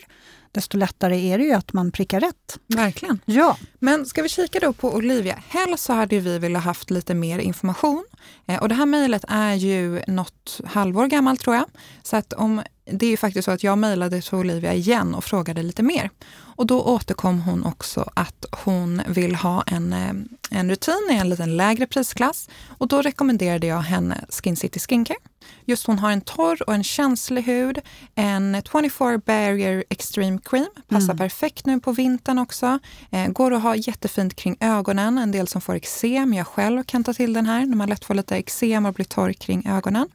desto 0.52 0.78
lättare 0.78 1.28
är 1.32 1.38
det 1.38 1.44
ju 1.44 1.52
att 1.52 1.72
man 1.72 1.90
prickar 1.90 2.20
rätt. 2.20 2.58
Verkligen. 2.66 3.20
Ja. 3.24 3.56
Men 3.78 4.06
ska 4.06 4.22
vi 4.22 4.28
kika 4.28 4.60
då 4.60 4.72
på 4.72 4.94
Olivia? 4.94 5.42
Helst 5.48 5.84
så 5.84 5.92
hade 5.92 6.20
vi 6.20 6.38
velat 6.38 6.64
haft 6.64 6.90
lite 6.90 7.14
mer 7.14 7.38
information. 7.38 8.04
Eh, 8.46 8.62
och 8.62 8.68
det 8.68 8.74
här 8.74 8.86
mejlet 8.86 9.24
är 9.28 9.54
ju 9.54 10.02
något 10.06 10.60
halvår 10.64 11.06
gammalt 11.06 11.40
tror 11.40 11.56
jag. 11.56 11.66
Så 12.02 12.16
att 12.16 12.32
om, 12.32 12.62
det 12.84 13.06
är 13.06 13.10
ju 13.10 13.16
faktiskt 13.16 13.44
så 13.44 13.50
att 13.50 13.62
jag 13.62 13.78
mejlade 13.78 14.20
till 14.20 14.34
Olivia 14.34 14.74
igen 14.74 15.14
och 15.14 15.24
frågade 15.24 15.62
lite 15.62 15.82
mer. 15.82 16.10
Och 16.56 16.66
då 16.66 16.82
återkom 16.82 17.40
hon 17.40 17.64
också 17.64 18.10
att 18.14 18.46
hon 18.64 19.02
vill 19.06 19.34
ha 19.34 19.62
en, 19.62 19.92
eh, 19.92 20.12
en 20.50 20.70
rutin 20.70 21.08
i 21.10 21.14
en 21.14 21.28
liten 21.28 21.56
lägre 21.56 21.86
prisklass. 21.86 22.48
Och 22.78 22.88
då 22.88 23.02
rekommenderade 23.02 23.66
jag 23.66 23.80
henne 23.80 24.24
Skin 24.28 24.56
City 24.56 24.80
Skincare. 24.80 25.16
Just 25.64 25.86
hon 25.86 25.98
har 25.98 26.10
en 26.10 26.20
torr 26.20 26.62
och 26.66 26.74
en 26.74 26.84
känslig 26.84 27.42
hud. 27.42 27.78
En 28.14 28.62
24 28.72 29.18
Barrier 29.18 29.84
Extreme 29.90 30.38
Cream. 30.44 30.68
Passar 30.88 31.04
mm. 31.04 31.18
perfekt 31.18 31.66
nu 31.66 31.80
på 31.80 31.92
vintern 31.92 32.38
också. 32.38 32.78
Eh, 33.10 33.28
går 33.28 33.54
att 33.54 33.62
ha 33.62 33.76
jättefint 33.76 34.36
kring 34.36 34.56
ögonen. 34.60 35.18
En 35.18 35.32
del 35.32 35.48
som 35.48 35.60
får 35.60 35.74
eksem. 35.74 36.34
Jag 36.34 36.46
själv 36.46 36.84
kan 36.84 37.04
ta 37.04 37.14
till 37.14 37.32
den 37.32 37.46
här 37.46 37.66
när 37.66 37.76
man 37.76 37.88
lätt 37.88 38.04
får 38.04 38.14
lite 38.14 38.36
eksem 38.36 38.86
och 38.86 38.94
blir 38.94 39.06
torr 39.06 39.32
kring 39.32 39.68
ögonen. 39.68 40.08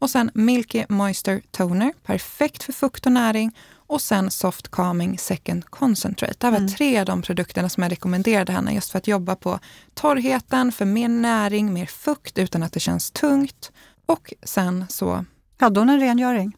Och 0.00 0.10
sen 0.10 0.30
Milky 0.34 0.84
Moisture 0.88 1.40
Toner. 1.50 1.92
Perfekt 2.02 2.62
för 2.62 2.72
fukt 2.72 3.06
och 3.06 3.12
näring 3.12 3.56
och 3.74 4.00
sen 4.00 4.30
Soft 4.30 4.68
Calming 4.70 5.18
Second 5.18 5.64
Concentrate. 5.64 6.34
Det 6.38 6.46
här 6.46 6.50
var 6.52 6.58
Mm. 6.58 6.70
tre 6.70 6.98
av 6.98 7.06
de 7.06 7.22
produkterna 7.22 7.68
som 7.68 7.82
jag 7.82 7.92
rekommenderade 7.92 8.52
henne 8.52 8.74
just 8.74 8.90
för 8.90 8.98
att 8.98 9.06
jobba 9.06 9.36
på 9.36 9.58
torrheten, 9.94 10.72
för 10.72 10.84
mer 10.84 11.08
näring, 11.08 11.72
mer 11.72 11.86
fukt 11.86 12.38
utan 12.38 12.62
att 12.62 12.72
det 12.72 12.80
känns 12.80 13.10
tungt. 13.10 13.72
Och 14.06 14.32
sen 14.42 14.84
så 14.88 15.24
Hade 15.58 15.80
hon 15.80 15.88
en 15.88 16.00
rengöring? 16.00 16.56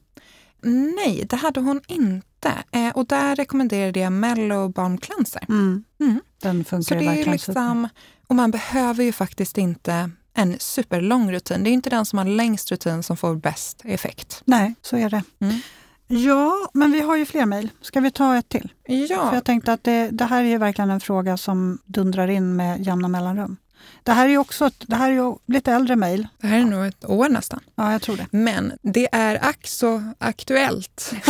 Nej, 0.97 1.27
det 1.31 1.37
hade 1.37 1.61
hon 1.61 1.81
inte. 1.87 2.53
Eh, 2.73 2.89
och 2.89 3.07
där 3.07 3.37
rekommenderade 3.37 4.01
jag 4.01 4.13
Mellow 4.13 4.73
Balm 4.73 4.99
Cleanser. 4.99 5.45
Mm. 5.49 5.85
Mm. 6.01 6.21
Den 6.43 6.65
funkar 6.65 6.83
Så 6.83 6.95
det 6.95 7.21
är 7.21 7.33
liksom, 7.33 7.89
och 8.27 8.37
man 8.37 8.51
behöver 8.51 9.05
ju 9.05 9.13
faktiskt 9.13 9.59
inte 9.59 10.11
en 10.35 10.57
superlång 10.59 11.33
rutin. 11.33 11.65
Det 11.65 11.71
är 11.71 11.73
inte 11.73 11.91
den 11.91 12.07
som 12.07 12.19
har 12.19 12.27
längst 12.27 12.71
rutin 12.71 13.03
som 13.03 13.17
får 13.17 13.35
bäst 13.35 13.81
effekt. 13.85 14.43
Nej, 14.45 14.75
så 14.83 14.97
är 14.97 15.11
det. 15.11 15.23
Mm. 15.39 15.59
Ja, 16.07 16.71
men 16.73 16.93
vi 16.93 17.01
har 17.01 17.17
ju 17.17 17.27
fler 17.27 17.47
mejl. 17.47 17.69
Ska 17.81 18.01
vi 18.01 18.11
ta 18.11 18.37
ett 18.37 18.49
till? 18.49 18.73
För 18.87 18.93
Ja, 18.93 19.35
jag 19.35 19.45
tänkte 19.45 19.73
att 19.73 19.85
det, 19.85 20.09
det 20.11 20.25
här 20.25 20.45
är 20.45 20.49
ju 20.49 20.59
verkligen 20.59 20.91
en 20.91 21.01
fråga 21.01 21.37
som 21.37 21.79
dundrar 21.85 22.29
in 22.29 22.57
med 22.57 22.81
jämna 22.87 23.09
mellanrum. 23.09 23.57
Det 24.03 24.13
här 24.13 24.25
är 24.25 24.31
ju 24.31 24.39
också 24.39 24.67
ett, 24.67 24.85
det 24.87 24.97
här 24.97 25.11
är 25.11 25.15
ju 25.15 25.35
lite 25.47 25.73
äldre 25.73 25.97
mejl. 25.97 26.29
det 26.41 26.47
här 26.47 26.59
är 26.59 26.65
nog 26.65 26.87
ett 26.87 27.05
år 27.05 27.29
nästan. 27.29 27.61
Ja, 27.75 27.93
jag 27.93 28.03
tror 28.03 28.17
det. 28.17 28.27
Men 28.31 28.73
det 28.83 29.09
är 29.13 29.45
ack 29.49 29.67
så 29.67 30.03
aktuellt. 30.19 31.13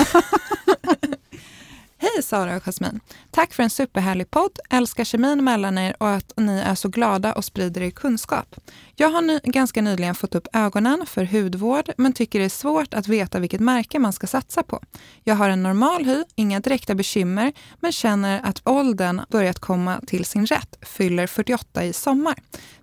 Hej 2.03 2.23
Sara 2.23 2.57
och 2.57 2.63
Jasmin. 2.63 3.01
Tack 3.31 3.55
för 3.55 3.63
en 3.63 3.71
superhärlig 3.71 4.31
podd. 4.31 4.59
Älskar 4.71 5.05
kemin 5.05 5.45
mellan 5.45 5.79
er 5.79 5.97
och 5.99 6.11
att 6.11 6.33
ni 6.37 6.59
är 6.59 6.75
så 6.75 6.89
glada 6.89 7.33
och 7.33 7.45
sprider 7.45 7.83
er 7.83 7.91
kunskap. 7.91 8.57
Jag 8.97 9.09
har 9.09 9.23
ny, 9.23 9.39
ganska 9.45 9.83
nyligen 9.83 10.15
fått 10.15 10.35
upp 10.35 10.49
ögonen 10.53 11.07
för 11.07 11.25
hudvård 11.25 11.91
men 11.97 12.13
tycker 12.13 12.39
det 12.39 12.45
är 12.45 12.49
svårt 12.49 12.95
att 12.95 13.09
veta 13.09 13.39
vilket 13.39 13.61
märke 13.61 13.99
man 13.99 14.13
ska 14.13 14.27
satsa 14.27 14.63
på. 14.63 14.81
Jag 15.25 15.35
har 15.35 15.49
en 15.49 15.63
normal 15.63 16.05
hy, 16.05 16.25
inga 16.35 16.61
direkta 16.61 16.95
bekymmer 16.95 17.53
men 17.81 17.93
känner 17.93 18.41
att 18.45 18.63
åldern 18.65 19.21
börjat 19.29 19.59
komma 19.59 20.01
till 20.07 20.25
sin 20.25 20.47
rätt, 20.47 20.79
fyller 20.83 21.27
48 21.27 21.85
i 21.85 21.93
sommar. 21.93 22.35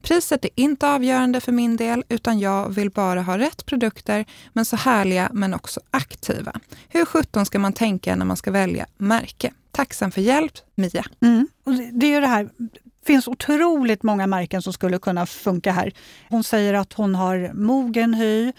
Priset 0.01 0.45
är 0.45 0.51
inte 0.55 0.87
avgörande 0.87 1.41
för 1.41 1.51
min 1.51 1.77
del 1.77 2.03
utan 2.09 2.39
jag 2.39 2.69
vill 2.69 2.89
bara 2.89 3.21
ha 3.21 3.37
rätt 3.37 3.65
produkter 3.65 4.25
men 4.53 4.65
så 4.65 4.75
härliga 4.75 5.29
men 5.33 5.53
också 5.53 5.79
aktiva. 5.91 6.59
Hur 6.89 7.05
sjutton 7.05 7.45
ska 7.45 7.59
man 7.59 7.73
tänka 7.73 8.15
när 8.15 8.25
man 8.25 8.37
ska 8.37 8.51
välja 8.51 8.85
märke? 9.09 9.53
Tacksam 9.71 10.11
för 10.11 10.21
hjälp, 10.21 10.51
Mia. 10.75 11.05
Mm. 11.21 11.47
Och 11.65 11.73
det, 11.73 12.05
är 12.05 12.11
ju 12.11 12.19
det 12.21 12.27
här, 12.27 12.49
det 12.57 13.05
finns 13.05 13.27
otroligt 13.27 14.03
många 14.03 14.27
märken 14.27 14.61
som 14.61 14.73
skulle 14.73 14.99
kunna 14.99 15.25
funka 15.25 15.71
här. 15.71 15.93
Hon 16.29 16.43
säger 16.43 16.73
att 16.73 16.93
hon 16.93 17.15
har 17.15 17.51
mogen 17.53 18.13
hy, 18.13 18.53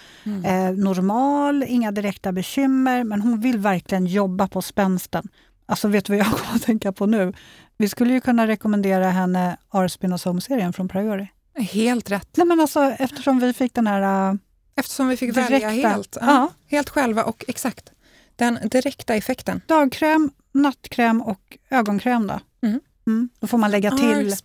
eh, 0.45 0.71
normal, 0.77 1.65
inga 1.69 1.93
direkta 1.93 2.33
bekymmer, 2.33 3.05
men 3.05 3.21
hon 3.21 3.41
vill 3.41 3.59
verkligen 3.59 4.07
jobba 4.07 4.49
på 4.49 4.63
spänsten. 4.63 5.29
Alltså 5.67 5.89
vet 5.89 6.05
du 6.05 6.13
vad 6.13 6.21
jag 6.27 6.27
kommer 6.39 6.55
att 6.57 6.63
tänka 6.63 6.93
på 6.93 7.07
nu? 7.07 7.33
Vi 7.79 7.89
skulle 7.89 8.13
ju 8.13 8.21
kunna 8.21 8.47
rekommendera 8.47 9.11
henne 9.11 9.57
Arspin 9.69 10.13
och 10.13 10.21
serien 10.21 10.73
från 10.73 10.89
Priori. 10.89 11.29
Helt 11.59 12.11
rätt. 12.11 12.29
Nej 12.37 12.47
men 12.47 12.61
alltså 12.61 12.81
eftersom 12.99 13.39
vi 13.39 13.53
fick 13.53 13.75
den 13.75 13.87
här... 13.87 14.31
äh, 14.31 14.35
Eftersom 14.77 15.09
vi 15.09 15.17
fick 15.17 15.35
Direkta. 15.35 15.53
välja 15.53 15.69
helt. 15.69 16.17
Ja, 16.21 16.27
Ja. 16.27 16.51
Helt 16.77 16.89
själva 16.89 17.25
och 17.25 17.45
exakt. 17.49 17.93
Den 18.37 18.59
direkta 18.71 19.15
effekten. 19.15 19.61
dagkräm, 19.67 20.31
nattkräm 20.53 21.21
och 21.23 21.59
ögonkräm 21.71 22.27
då. 22.27 22.41
Mm. 22.67 22.81
Mm. 23.07 23.29
Då 23.41 23.47
får 23.47 23.59
man 23.59 23.71
lägga 23.71 23.91
till, 23.91 24.37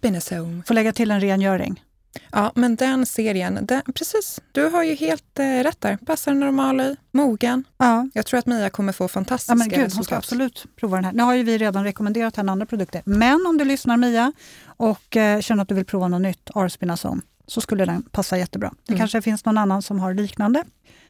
får 0.65 0.73
lägga 0.73 0.93
till 0.93 1.11
en 1.11 1.21
rengöring. 1.21 1.83
Ja, 2.31 2.51
men 2.55 2.75
den 2.75 3.05
serien, 3.05 3.59
den, 3.65 3.81
precis. 3.95 4.41
Du 4.51 4.65
har 4.69 4.83
ju 4.83 4.95
helt 4.95 5.39
eh, 5.39 5.43
rätt 5.43 5.81
där. 5.81 5.97
Passar 5.97 6.33
normal 6.33 6.81
i, 6.81 6.95
mogen. 7.11 7.63
Ja. 7.77 8.09
Jag 8.13 8.25
tror 8.25 8.37
att 8.39 8.45
Mia 8.45 8.69
kommer 8.69 8.93
få 8.93 9.07
fantastiska 9.07 9.51
Ja, 9.51 9.55
men 9.55 9.69
gud, 9.69 9.77
hon 9.77 9.85
resultat. 9.85 10.05
ska 10.05 10.15
absolut 10.15 10.65
prova 10.75 10.97
den 10.97 11.05
här. 11.05 11.13
Nu 11.13 11.23
har 11.23 11.33
ju 11.33 11.43
vi 11.43 11.57
redan 11.57 11.83
rekommenderat 11.83 12.35
henne 12.35 12.51
andra 12.51 12.65
produkter. 12.65 13.01
Men 13.05 13.45
om 13.47 13.57
du 13.57 13.65
lyssnar 13.65 13.97
Mia 13.97 14.33
och 14.65 15.17
eh, 15.17 15.41
känner 15.41 15.61
att 15.63 15.69
du 15.69 15.75
vill 15.75 15.85
prova 15.85 16.07
något 16.07 16.21
nytt, 16.21 16.49
Arspinazone, 16.55 17.21
så 17.47 17.61
skulle 17.61 17.85
den 17.85 18.03
passa 18.11 18.37
jättebra. 18.37 18.73
Det 18.85 18.91
Mm. 18.93 18.99
kanske 18.99 19.21
finns 19.21 19.45
någon 19.45 19.57
annan 19.57 19.81
som 19.81 19.99
har 19.99 20.13
liknande 20.13 20.63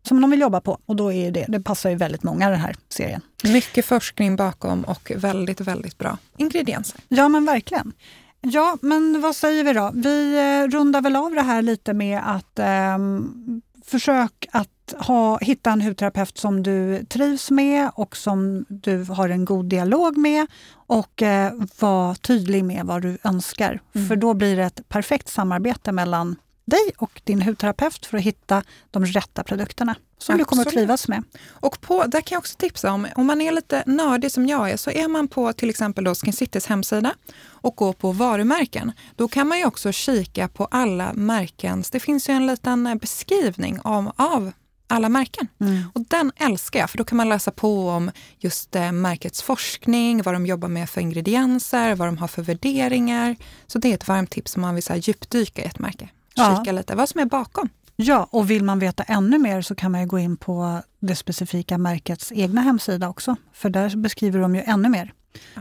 som 0.07 0.21
de 0.21 0.31
vill 0.31 0.41
jobba 0.41 0.61
på 0.61 0.79
och 0.85 0.95
då 0.95 1.11
är 1.11 1.31
det, 1.31 1.45
det 1.47 1.61
passar 1.61 1.89
ju 1.89 1.95
väldigt 1.95 2.23
många 2.23 2.49
den 2.49 2.59
här 2.59 2.75
serien. 2.89 3.21
Mycket 3.43 3.85
forskning 3.85 4.35
bakom 4.35 4.83
och 4.83 5.11
väldigt, 5.15 5.61
väldigt 5.61 5.97
bra 5.97 6.17
ingredienser. 6.37 6.99
Ja 7.07 7.29
men 7.29 7.45
verkligen. 7.45 7.93
Ja 8.41 8.77
men 8.81 9.21
vad 9.21 9.35
säger 9.35 9.63
vi 9.63 9.73
då? 9.73 9.91
Vi 9.93 10.37
eh, 10.37 10.71
rundar 10.71 11.01
väl 11.01 11.15
av 11.15 11.31
det 11.31 11.41
här 11.41 11.61
lite 11.61 11.93
med 11.93 12.21
att 12.25 12.59
ehm, 12.59 13.61
försök 13.85 14.47
att 14.51 14.69
ha, 14.97 15.37
hitta 15.37 15.71
en 15.71 15.81
hudterapeut 15.81 16.37
som 16.37 16.63
du 16.63 17.05
trivs 17.05 17.51
med 17.51 17.89
och 17.93 18.17
som 18.17 18.65
du 18.69 19.03
har 19.03 19.29
en 19.29 19.45
god 19.45 19.65
dialog 19.65 20.17
med 20.17 20.47
och 20.71 21.21
eh, 21.21 21.53
var 21.79 22.15
tydlig 22.15 22.65
med 22.65 22.85
vad 22.85 23.01
du 23.01 23.17
önskar. 23.23 23.81
Mm. 23.95 24.07
För 24.07 24.15
då 24.15 24.33
blir 24.33 24.55
det 24.55 24.63
ett 24.63 24.89
perfekt 24.89 25.29
samarbete 25.29 25.91
mellan 25.91 26.35
dig 26.65 26.91
och 26.97 27.21
din 27.23 27.41
hudterapeut 27.41 28.05
för 28.05 28.17
att 28.17 28.23
hitta 28.23 28.63
de 28.91 29.05
rätta 29.05 29.43
produkterna 29.43 29.95
som 30.17 30.37
du 30.37 30.45
kommer 30.45 30.61
att 30.61 30.67
Absolut. 30.67 30.81
trivas 30.81 31.07
med. 31.07 31.23
Och 31.47 31.81
på, 31.81 32.03
där 32.03 32.21
kan 32.21 32.35
jag 32.35 32.39
också 32.39 32.55
tipsa 32.57 32.91
om, 32.91 33.07
om 33.15 33.27
man 33.27 33.41
är 33.41 33.51
lite 33.51 33.83
nördig 33.85 34.31
som 34.31 34.47
jag 34.47 34.71
är, 34.71 34.77
så 34.77 34.91
är 34.91 35.07
man 35.07 35.27
på 35.27 35.53
till 35.53 35.69
exempel 35.69 36.03
då 36.03 36.15
Skin 36.15 36.33
Citys 36.33 36.65
hemsida 36.65 37.13
och 37.47 37.75
går 37.75 37.93
på 37.93 38.11
varumärken, 38.11 38.91
då 39.15 39.27
kan 39.27 39.47
man 39.47 39.57
ju 39.59 39.65
också 39.65 39.91
kika 39.91 40.47
på 40.47 40.65
alla 40.65 41.13
märkens, 41.13 41.89
det 41.89 41.99
finns 41.99 42.29
ju 42.29 42.33
en 42.33 42.47
liten 42.47 42.87
eh, 42.87 42.95
beskrivning 42.95 43.79
om, 43.81 44.11
av 44.15 44.51
alla 44.87 45.09
märken. 45.09 45.47
Och 45.93 46.01
den 46.01 46.31
älskar 46.35 46.79
jag, 46.79 46.89
för 46.89 46.97
då 46.97 47.03
kan 47.03 47.17
man 47.17 47.29
läsa 47.29 47.51
på 47.51 47.89
om 47.89 48.11
just 48.39 48.75
eh, 48.75 48.91
märkets 48.91 49.41
forskning, 49.41 50.21
vad 50.21 50.35
de 50.35 50.45
jobbar 50.45 50.67
med 50.67 50.89
för 50.89 51.01
ingredienser, 51.01 51.95
vad 51.95 52.07
de 52.07 52.17
har 52.17 52.27
för 52.27 52.41
värderingar. 52.41 53.35
Så 53.67 53.79
det 53.79 53.89
är 53.89 53.93
ett 53.93 54.07
varmt 54.07 54.31
tips 54.31 54.55
om 54.55 54.61
man 54.61 54.75
vill 54.75 54.83
så 54.83 54.93
här, 54.93 54.99
djupdyka 54.99 55.61
i 55.61 55.65
ett 55.65 55.79
märke. 55.79 56.09
Ja. 56.35 56.57
Kika 56.57 56.71
lite 56.71 56.95
vad 56.95 57.09
som 57.09 57.21
är 57.21 57.25
bakom. 57.25 57.69
Ja, 57.95 58.27
och 58.31 58.49
vill 58.49 58.63
man 58.63 58.79
veta 58.79 59.03
ännu 59.03 59.39
mer 59.39 59.61
så 59.61 59.75
kan 59.75 59.91
man 59.91 60.01
ju 60.01 60.07
gå 60.07 60.19
in 60.19 60.37
på 60.37 60.81
det 60.99 61.15
specifika 61.15 61.77
märkets 61.77 62.31
egna 62.31 62.61
hemsida 62.61 63.09
också. 63.09 63.35
För 63.53 63.69
där 63.69 63.95
beskriver 63.95 64.39
de 64.39 64.55
ju 64.55 64.61
ännu 64.61 64.89
mer. 64.89 65.13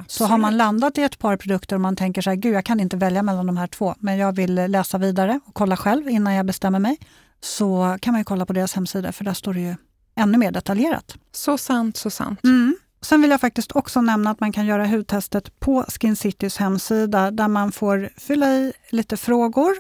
Så 0.07 0.25
har 0.25 0.39
man 0.39 0.57
landat 0.57 0.99
i 0.99 1.03
ett 1.03 1.19
par 1.19 1.37
produkter 1.37 1.77
och 1.77 1.81
man 1.81 1.97
tänker 1.97 2.23
så 2.23 2.31
här, 2.31 2.37
gud 2.37 2.55
jag 2.55 2.65
kan 2.65 2.81
inte 2.81 2.97
välja 2.97 3.23
mellan 3.23 3.47
de 3.47 3.57
här 3.57 3.67
två, 3.67 3.95
men 3.99 4.17
jag 4.17 4.37
vill 4.37 4.55
läsa 4.55 4.99
vidare 4.99 5.41
och 5.47 5.55
kolla 5.55 5.77
själv 5.77 6.09
innan 6.09 6.35
jag 6.35 6.47
bestämmer 6.47 6.79
mig. 6.79 6.99
Så 7.41 7.99
kan 8.01 8.15
man 8.15 8.25
kolla 8.25 8.47
på 8.47 8.53
deras 8.53 8.75
hemsida 8.75 9.13
för 9.13 9.25
där 9.25 9.35
står 9.35 9.55
det 9.55 9.61
ju 9.61 9.75
ännu 10.17 10.39
mer 10.39 10.51
detaljerat. 10.51 11.17
Så 11.33 11.59
sant, 11.59 11.97
så 11.97 12.11
sant. 12.11 12.41
Sen 13.03 13.23
vill 13.23 13.31
jag 13.31 13.41
faktiskt 13.41 13.77
också 13.77 14.01
nämna 14.01 14.31
att 14.31 14.41
man 14.41 14.53
kan 14.53 14.67
göra 14.67 14.87
hudtestet 14.87 15.61
på 15.61 15.85
Skin 15.89 16.17
Citys 16.17 16.57
hemsida 16.57 17.31
där 17.31 17.49
man 17.49 17.73
får 17.73 18.11
fylla 18.17 18.47
i 18.47 18.73
lite 18.91 19.17
frågor 19.17 19.75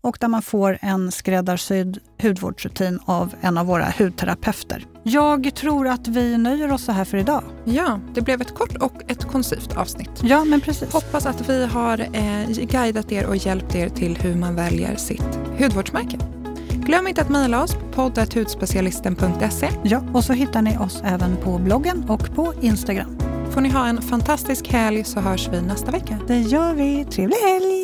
och 0.00 0.16
där 0.20 0.28
man 0.28 0.42
får 0.42 0.78
en 0.80 1.12
skräddarsydd 1.12 1.98
hudvårdsrutin 2.22 3.00
av 3.04 3.34
en 3.40 3.58
av 3.58 3.66
våra 3.66 3.84
hudterapeuter. 3.98 4.86
Jag 5.02 5.54
tror 5.54 5.88
att 5.88 6.08
vi 6.08 6.38
nöjer 6.38 6.72
oss 6.72 6.84
så 6.84 6.92
här 6.92 7.04
för 7.04 7.18
idag. 7.18 7.42
Ja, 7.64 8.00
det 8.14 8.20
blev 8.20 8.40
ett 8.40 8.54
kort 8.54 8.76
och 8.76 9.02
ett 9.08 9.24
koncist 9.24 9.76
avsnitt. 9.76 10.10
Ja, 10.22 10.44
men 10.44 10.60
precis. 10.60 10.92
Hoppas 10.92 11.26
att 11.26 11.48
vi 11.48 11.66
har 11.66 12.00
eh, 12.00 12.48
guidat 12.48 13.12
er 13.12 13.26
och 13.26 13.36
hjälpt 13.36 13.74
er 13.74 13.88
till 13.88 14.16
hur 14.16 14.34
man 14.34 14.54
väljer 14.54 14.96
sitt 14.96 15.38
hudvårdsmärke. 15.58 16.18
Glöm 16.72 17.06
inte 17.06 17.22
att 17.22 17.28
mejla 17.28 17.62
oss 17.62 17.74
på 17.74 17.80
poddatudspecialisten.se. 17.94 19.70
Ja, 19.82 20.02
och 20.14 20.24
så 20.24 20.32
hittar 20.32 20.62
ni 20.62 20.78
oss 20.78 21.02
även 21.04 21.36
på 21.36 21.58
bloggen 21.58 22.04
och 22.08 22.34
på 22.34 22.54
Instagram. 22.60 23.18
Får 23.50 23.60
ni 23.60 23.68
ha 23.68 23.86
en 23.86 24.02
fantastisk 24.02 24.68
helg 24.68 25.04
så 25.04 25.20
hörs 25.20 25.48
vi 25.48 25.60
nästa 25.60 25.90
vecka. 25.90 26.18
Det 26.26 26.40
gör 26.40 26.74
vi. 26.74 27.04
Trevlig 27.04 27.36
helg! 27.36 27.77